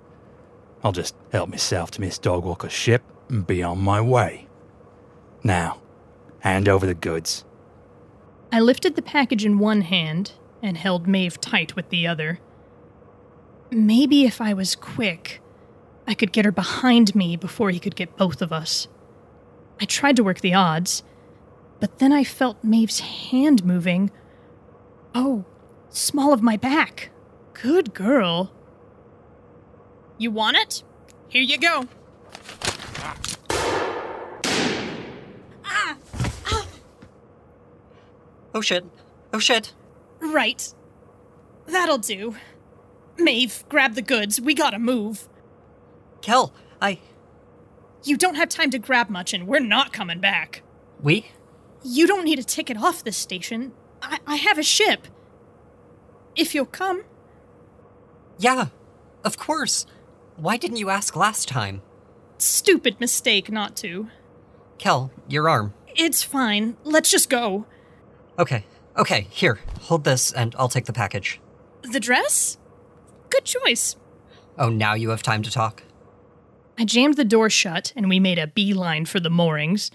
I'll 0.83 0.93
just 0.93 1.15
help 1.33 1.51
myself 1.51 1.91
to 1.91 2.01
Miss 2.01 2.19
Dogwalker's 2.19 2.73
ship 2.73 3.03
and 3.29 3.47
be 3.47 3.63
on 3.63 3.79
my 3.79 4.01
way. 4.01 4.49
Now, 5.45 5.83
hand 6.39 6.67
over 6.67 6.87
the 6.87 6.95
goods. 6.95 7.45
I 8.51 8.61
lifted 8.61 8.97
the 8.97 9.03
package 9.03 9.45
in 9.45 9.59
one 9.59 9.83
hand 9.83 10.33
and 10.63 10.79
held 10.79 11.07
Maeve 11.07 11.39
tight 11.43 11.77
with 11.77 11.91
the 11.91 12.07
other. 12.07 12.41
Maybe 13.71 14.25
if 14.25 14.41
I 14.41 14.53
was 14.53 14.75
quick, 14.75 15.41
I 16.07 16.15
could 16.15 16.33
get 16.33 16.45
her 16.45 16.53
behind 16.53 17.15
me 17.15 17.37
before 17.37 17.71
he 17.71 17.79
could 17.79 17.95
get 17.95 18.17
both 18.17 18.43
of 18.43 18.53
us. 18.53 18.89
I 19.81 19.85
tried 19.85 20.17
to 20.17 20.25
work 20.25 20.41
the 20.41 20.55
odds, 20.55 21.05
but 21.79 21.99
then 21.99 22.13
I 22.13 22.25
felt 22.25 22.65
Maeve's 22.65 23.01
hand 23.01 23.65
moving. 23.65 24.11
Oh, 25.15 25.45
small 25.89 26.33
of 26.33 26.43
my 26.43 26.57
back. 26.57 27.11
Good 27.55 27.95
girl. 27.95 28.53
You 30.19 30.33
want 30.33 30.57
it? 30.57 30.83
Here 31.29 31.43
you 31.43 31.57
go. 31.57 31.87
Ah! 35.65 35.97
Ah! 36.45 36.67
Oh 38.53 38.61
shit. 38.61 38.85
Oh 39.33 39.39
shit. 39.39 39.73
Right. 40.21 40.75
That'll 41.67 41.99
do. 41.99 42.35
Maeve, 43.19 43.65
grab 43.69 43.95
the 43.95 44.03
goods. 44.03 44.41
We 44.41 44.55
gotta 44.55 44.79
move. 44.79 45.29
Kel, 46.23 46.53
I. 46.81 46.99
You 48.05 48.17
don't 48.17 48.37
have 48.37 48.49
time 48.49 48.71
to 48.71 48.79
grab 48.79 49.11
much, 49.11 49.33
and 49.35 49.47
we're 49.47 49.61
not 49.61 49.93
coming 49.93 50.21
back. 50.21 50.63
We? 51.01 51.27
You 51.83 52.07
don't 52.07 52.25
need 52.25 52.39
a 52.39 52.45
ticket 52.45 52.77
off 52.77 53.05
this 53.05 53.17
station. 53.17 53.73
I, 54.03 54.19
I 54.27 54.37
have 54.37 54.59
a 54.59 54.63
ship. 54.63 55.07
If 56.37 56.55
you'll 56.55 56.67
come. 56.67 57.05
Yeah, 58.39 58.67
of 59.25 59.39
course. 59.39 59.87
Why 60.37 60.57
didn't 60.57 60.79
you 60.79 60.89
ask 60.89 61.15
last 61.17 61.49
time? 61.49 61.83
Stupid 62.39 62.99
mistake 63.01 63.51
not 63.51 63.77
to. 63.77 64.09
Kel, 64.79 65.11
your 65.29 65.49
arm. 65.49 65.75
It's 65.95 66.23
fine. 66.23 66.77
Let's 66.85 67.11
just 67.11 67.29
go. 67.29 67.67
Okay, 68.39 68.65
okay, 68.97 69.27
here, 69.31 69.59
hold 69.83 70.05
this 70.05 70.33
and 70.33 70.55
I'll 70.59 70.69
take 70.71 70.87
the 70.87 70.93
package. 70.95 71.41
The 71.83 72.01
dress? 72.01 72.57
Good 73.31 73.45
choice. 73.45 73.97
Oh, 74.59 74.69
now 74.69 74.95
you 74.95 75.11
have 75.11 75.23
time 75.23 75.43
to 75.43 75.51
talk? 75.51 75.83
I 76.79 76.85
jammed 76.85 77.17
the 77.17 77.25
door 77.25 77.51
shut 77.51 77.93
and 77.97 78.09
we 78.09 78.21
made 78.21 78.39
a 78.39 78.47
beeline 78.47 79.07
for 79.07 79.21
the 79.21 79.31
moorings. 79.31 79.91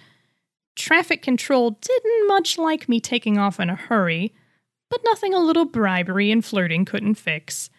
Traffic 0.75 1.21
control 1.21 1.71
didn't 1.71 2.27
much 2.27 2.57
like 2.57 2.89
me 2.89 2.99
taking 2.99 3.37
off 3.37 3.59
in 3.59 3.69
a 3.69 3.75
hurry, 3.75 4.33
but 4.89 5.01
nothing 5.03 5.33
a 5.33 5.39
little 5.39 5.65
bribery 5.65 6.31
and 6.31 6.43
flirting 6.43 6.85
couldn't 6.85 7.15
fix. 7.15 7.69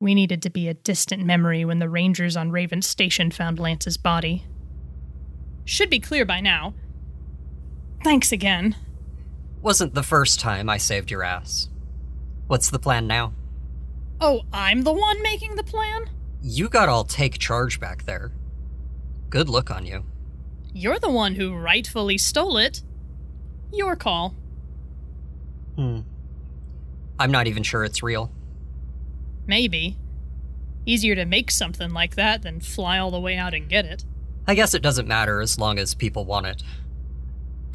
We 0.00 0.14
needed 0.14 0.42
to 0.42 0.50
be 0.50 0.68
a 0.68 0.74
distant 0.74 1.24
memory 1.24 1.64
when 1.64 1.78
the 1.78 1.88
rangers 1.88 2.36
on 2.36 2.50
Raven 2.50 2.82
Station 2.82 3.30
found 3.30 3.58
Lance's 3.58 3.96
body. 3.96 4.44
Should 5.64 5.90
be 5.90 6.00
clear 6.00 6.24
by 6.24 6.40
now. 6.40 6.74
Thanks 8.04 8.30
again. 8.30 8.76
Wasn't 9.62 9.94
the 9.94 10.02
first 10.02 10.38
time 10.38 10.68
I 10.68 10.76
saved 10.76 11.10
your 11.10 11.22
ass. 11.22 11.68
What's 12.46 12.70
the 12.70 12.78
plan 12.78 13.06
now? 13.06 13.32
Oh, 14.20 14.42
I'm 14.52 14.82
the 14.82 14.92
one 14.92 15.22
making 15.22 15.56
the 15.56 15.64
plan? 15.64 16.10
You 16.42 16.68
got 16.68 16.88
all 16.88 17.04
take 17.04 17.38
charge 17.38 17.80
back 17.80 18.04
there. 18.04 18.32
Good 19.30 19.48
look 19.48 19.70
on 19.70 19.84
you. 19.84 20.04
You're 20.72 20.98
the 20.98 21.10
one 21.10 21.34
who 21.34 21.54
rightfully 21.54 22.18
stole 22.18 22.56
it. 22.56 22.82
Your 23.72 23.96
call. 23.96 24.34
Hmm. 25.74 26.00
I'm 27.18 27.30
not 27.30 27.46
even 27.46 27.62
sure 27.62 27.84
it's 27.84 28.02
real. 28.02 28.30
Maybe. 29.46 29.96
Easier 30.84 31.14
to 31.14 31.24
make 31.24 31.50
something 31.50 31.90
like 31.92 32.14
that 32.14 32.42
than 32.42 32.60
fly 32.60 32.98
all 32.98 33.10
the 33.10 33.20
way 33.20 33.36
out 33.36 33.54
and 33.54 33.68
get 33.68 33.84
it. 33.84 34.04
I 34.46 34.54
guess 34.54 34.74
it 34.74 34.82
doesn't 34.82 35.08
matter 35.08 35.40
as 35.40 35.58
long 35.58 35.78
as 35.78 35.94
people 35.94 36.24
want 36.24 36.46
it. 36.46 36.62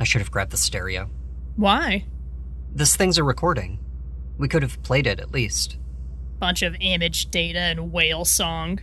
I 0.00 0.04
should 0.04 0.20
have 0.20 0.30
grabbed 0.30 0.50
the 0.50 0.56
stereo. 0.56 1.08
Why? 1.56 2.06
This 2.74 2.96
thing's 2.96 3.18
a 3.18 3.24
recording. 3.24 3.78
We 4.36 4.48
could 4.48 4.62
have 4.62 4.82
played 4.82 5.06
it 5.06 5.20
at 5.20 5.32
least. 5.32 5.76
Bunch 6.38 6.62
of 6.62 6.76
image 6.80 7.30
data 7.30 7.58
and 7.58 7.92
whale 7.92 8.24
song. 8.24 8.80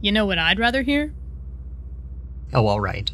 You 0.00 0.12
know 0.12 0.26
what 0.26 0.38
I'd 0.38 0.58
rather 0.58 0.82
hear? 0.82 1.14
Oh, 2.52 2.66
all 2.66 2.80
right. 2.80 3.10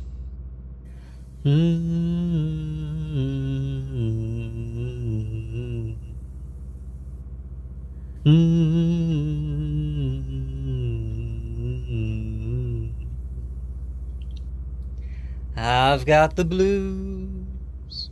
I've 15.57 16.07
got 16.07 16.37
the 16.37 16.45
blues 16.45 18.11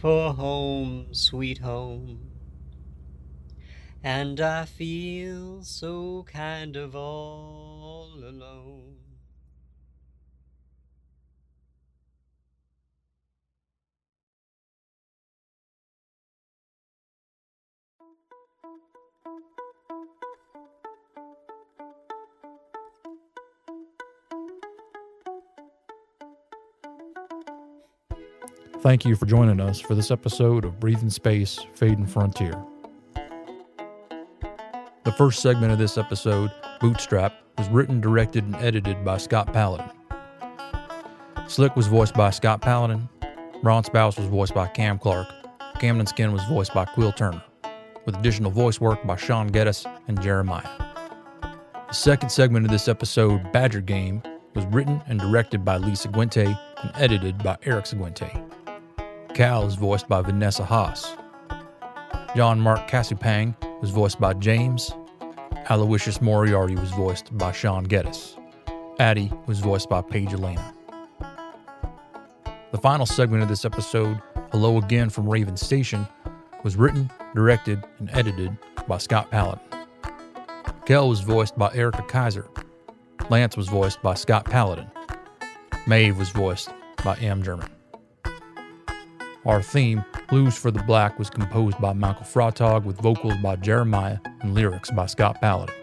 for 0.00 0.32
home, 0.32 1.06
sweet 1.12 1.58
home. 1.58 2.23
And 4.06 4.38
I 4.38 4.66
feel 4.66 5.62
so 5.62 6.26
kind 6.30 6.76
of 6.76 6.94
all 6.94 8.12
alone. 8.22 8.96
Thank 28.80 29.06
you 29.06 29.16
for 29.16 29.24
joining 29.24 29.60
us 29.60 29.80
for 29.80 29.94
this 29.94 30.10
episode 30.10 30.66
of 30.66 30.78
Breathing 30.78 31.08
Space, 31.08 31.58
Fading 31.72 32.06
Frontier. 32.06 32.62
The 35.04 35.12
first 35.12 35.42
segment 35.42 35.70
of 35.70 35.78
this 35.78 35.98
episode, 35.98 36.50
Bootstrap, 36.80 37.34
was 37.58 37.68
written, 37.68 38.00
directed, 38.00 38.42
and 38.44 38.56
edited 38.56 39.04
by 39.04 39.18
Scott 39.18 39.52
Paladin. 39.52 39.90
Slick 41.46 41.76
was 41.76 41.88
voiced 41.88 42.14
by 42.14 42.30
Scott 42.30 42.62
Paladin. 42.62 43.06
Ron 43.62 43.84
Spouse 43.84 44.16
was 44.16 44.26
voiced 44.28 44.54
by 44.54 44.66
Cam 44.66 44.98
Clark. 44.98 45.28
Camden 45.78 46.06
Skin 46.06 46.32
was 46.32 46.42
voiced 46.44 46.72
by 46.72 46.86
Quill 46.86 47.12
Turner, 47.12 47.44
with 48.06 48.16
additional 48.16 48.50
voice 48.50 48.80
work 48.80 49.06
by 49.06 49.14
Sean 49.16 49.48
Geddes 49.48 49.86
and 50.08 50.22
Jeremiah. 50.22 50.66
The 51.88 51.92
second 51.92 52.30
segment 52.30 52.64
of 52.64 52.72
this 52.72 52.88
episode, 52.88 53.52
Badger 53.52 53.82
Game, 53.82 54.22
was 54.54 54.64
written 54.66 55.02
and 55.06 55.20
directed 55.20 55.66
by 55.66 55.76
Lisa 55.76 56.08
Guente 56.08 56.46
and 56.46 56.92
edited 56.94 57.42
by 57.42 57.58
Eric 57.64 57.84
Seguente. 57.84 58.32
Cal 59.34 59.66
is 59.66 59.74
voiced 59.74 60.08
by 60.08 60.22
Vanessa 60.22 60.64
Haas. 60.64 61.14
John 62.34 62.58
Mark 62.58 62.88
Cassupang 62.88 63.54
was 63.84 63.90
voiced 63.90 64.18
by 64.18 64.32
James. 64.32 64.94
Aloysius 65.68 66.22
Moriarty 66.22 66.74
was 66.74 66.90
voiced 66.92 67.36
by 67.36 67.52
Sean 67.52 67.84
Geddes. 67.84 68.34
Addie 68.98 69.30
was 69.44 69.60
voiced 69.60 69.90
by 69.90 70.00
Paige 70.00 70.32
Elena. 70.32 70.72
The 72.72 72.78
final 72.78 73.04
segment 73.04 73.42
of 73.42 73.50
this 73.50 73.66
episode, 73.66 74.22
Hello 74.52 74.78
Again 74.78 75.10
from 75.10 75.28
Raven 75.28 75.58
Station, 75.58 76.08
was 76.62 76.76
written, 76.76 77.10
directed, 77.34 77.84
and 77.98 78.08
edited 78.14 78.56
by 78.88 78.96
Scott 78.96 79.30
Paladin. 79.30 79.60
Kel 80.86 81.10
was 81.10 81.20
voiced 81.20 81.58
by 81.58 81.70
Erica 81.74 82.04
Kaiser. 82.04 82.48
Lance 83.28 83.54
was 83.54 83.68
voiced 83.68 84.00
by 84.00 84.14
Scott 84.14 84.46
Paladin. 84.46 84.90
Maeve 85.86 86.16
was 86.16 86.30
voiced 86.30 86.70
by 87.04 87.16
M. 87.16 87.42
German. 87.42 87.68
Our 89.46 89.60
theme, 89.60 90.04
Blues 90.28 90.56
for 90.56 90.70
the 90.70 90.82
Black, 90.82 91.18
was 91.18 91.28
composed 91.28 91.78
by 91.80 91.92
Michael 91.92 92.24
Frotog 92.24 92.84
with 92.84 93.00
vocals 93.00 93.36
by 93.42 93.56
Jeremiah 93.56 94.18
and 94.40 94.54
lyrics 94.54 94.90
by 94.90 95.06
Scott 95.06 95.40
Paladin. 95.40 95.74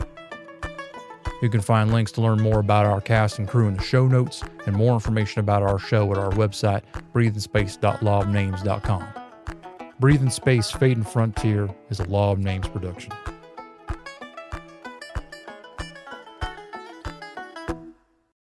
You 1.41 1.49
can 1.49 1.61
find 1.61 1.91
links 1.91 2.11
to 2.13 2.21
learn 2.21 2.39
more 2.39 2.59
about 2.59 2.85
our 2.85 3.01
cast 3.01 3.39
and 3.39 3.47
crew 3.47 3.67
in 3.67 3.75
the 3.75 3.83
show 3.83 4.07
notes 4.07 4.43
and 4.65 4.75
more 4.75 4.93
information 4.93 5.39
about 5.39 5.63
our 5.63 5.79
show 5.79 6.11
at 6.11 6.17
our 6.17 6.31
website, 6.31 6.81
breathing.space.lawofnames.com. 7.13 9.07
Breathing 9.99 10.29
Space 10.31 10.71
Fading 10.71 11.03
Frontier 11.03 11.69
is 11.89 11.99
a 11.99 12.05
Law 12.05 12.31
of 12.31 12.39
Names 12.39 12.67
production. 12.67 13.11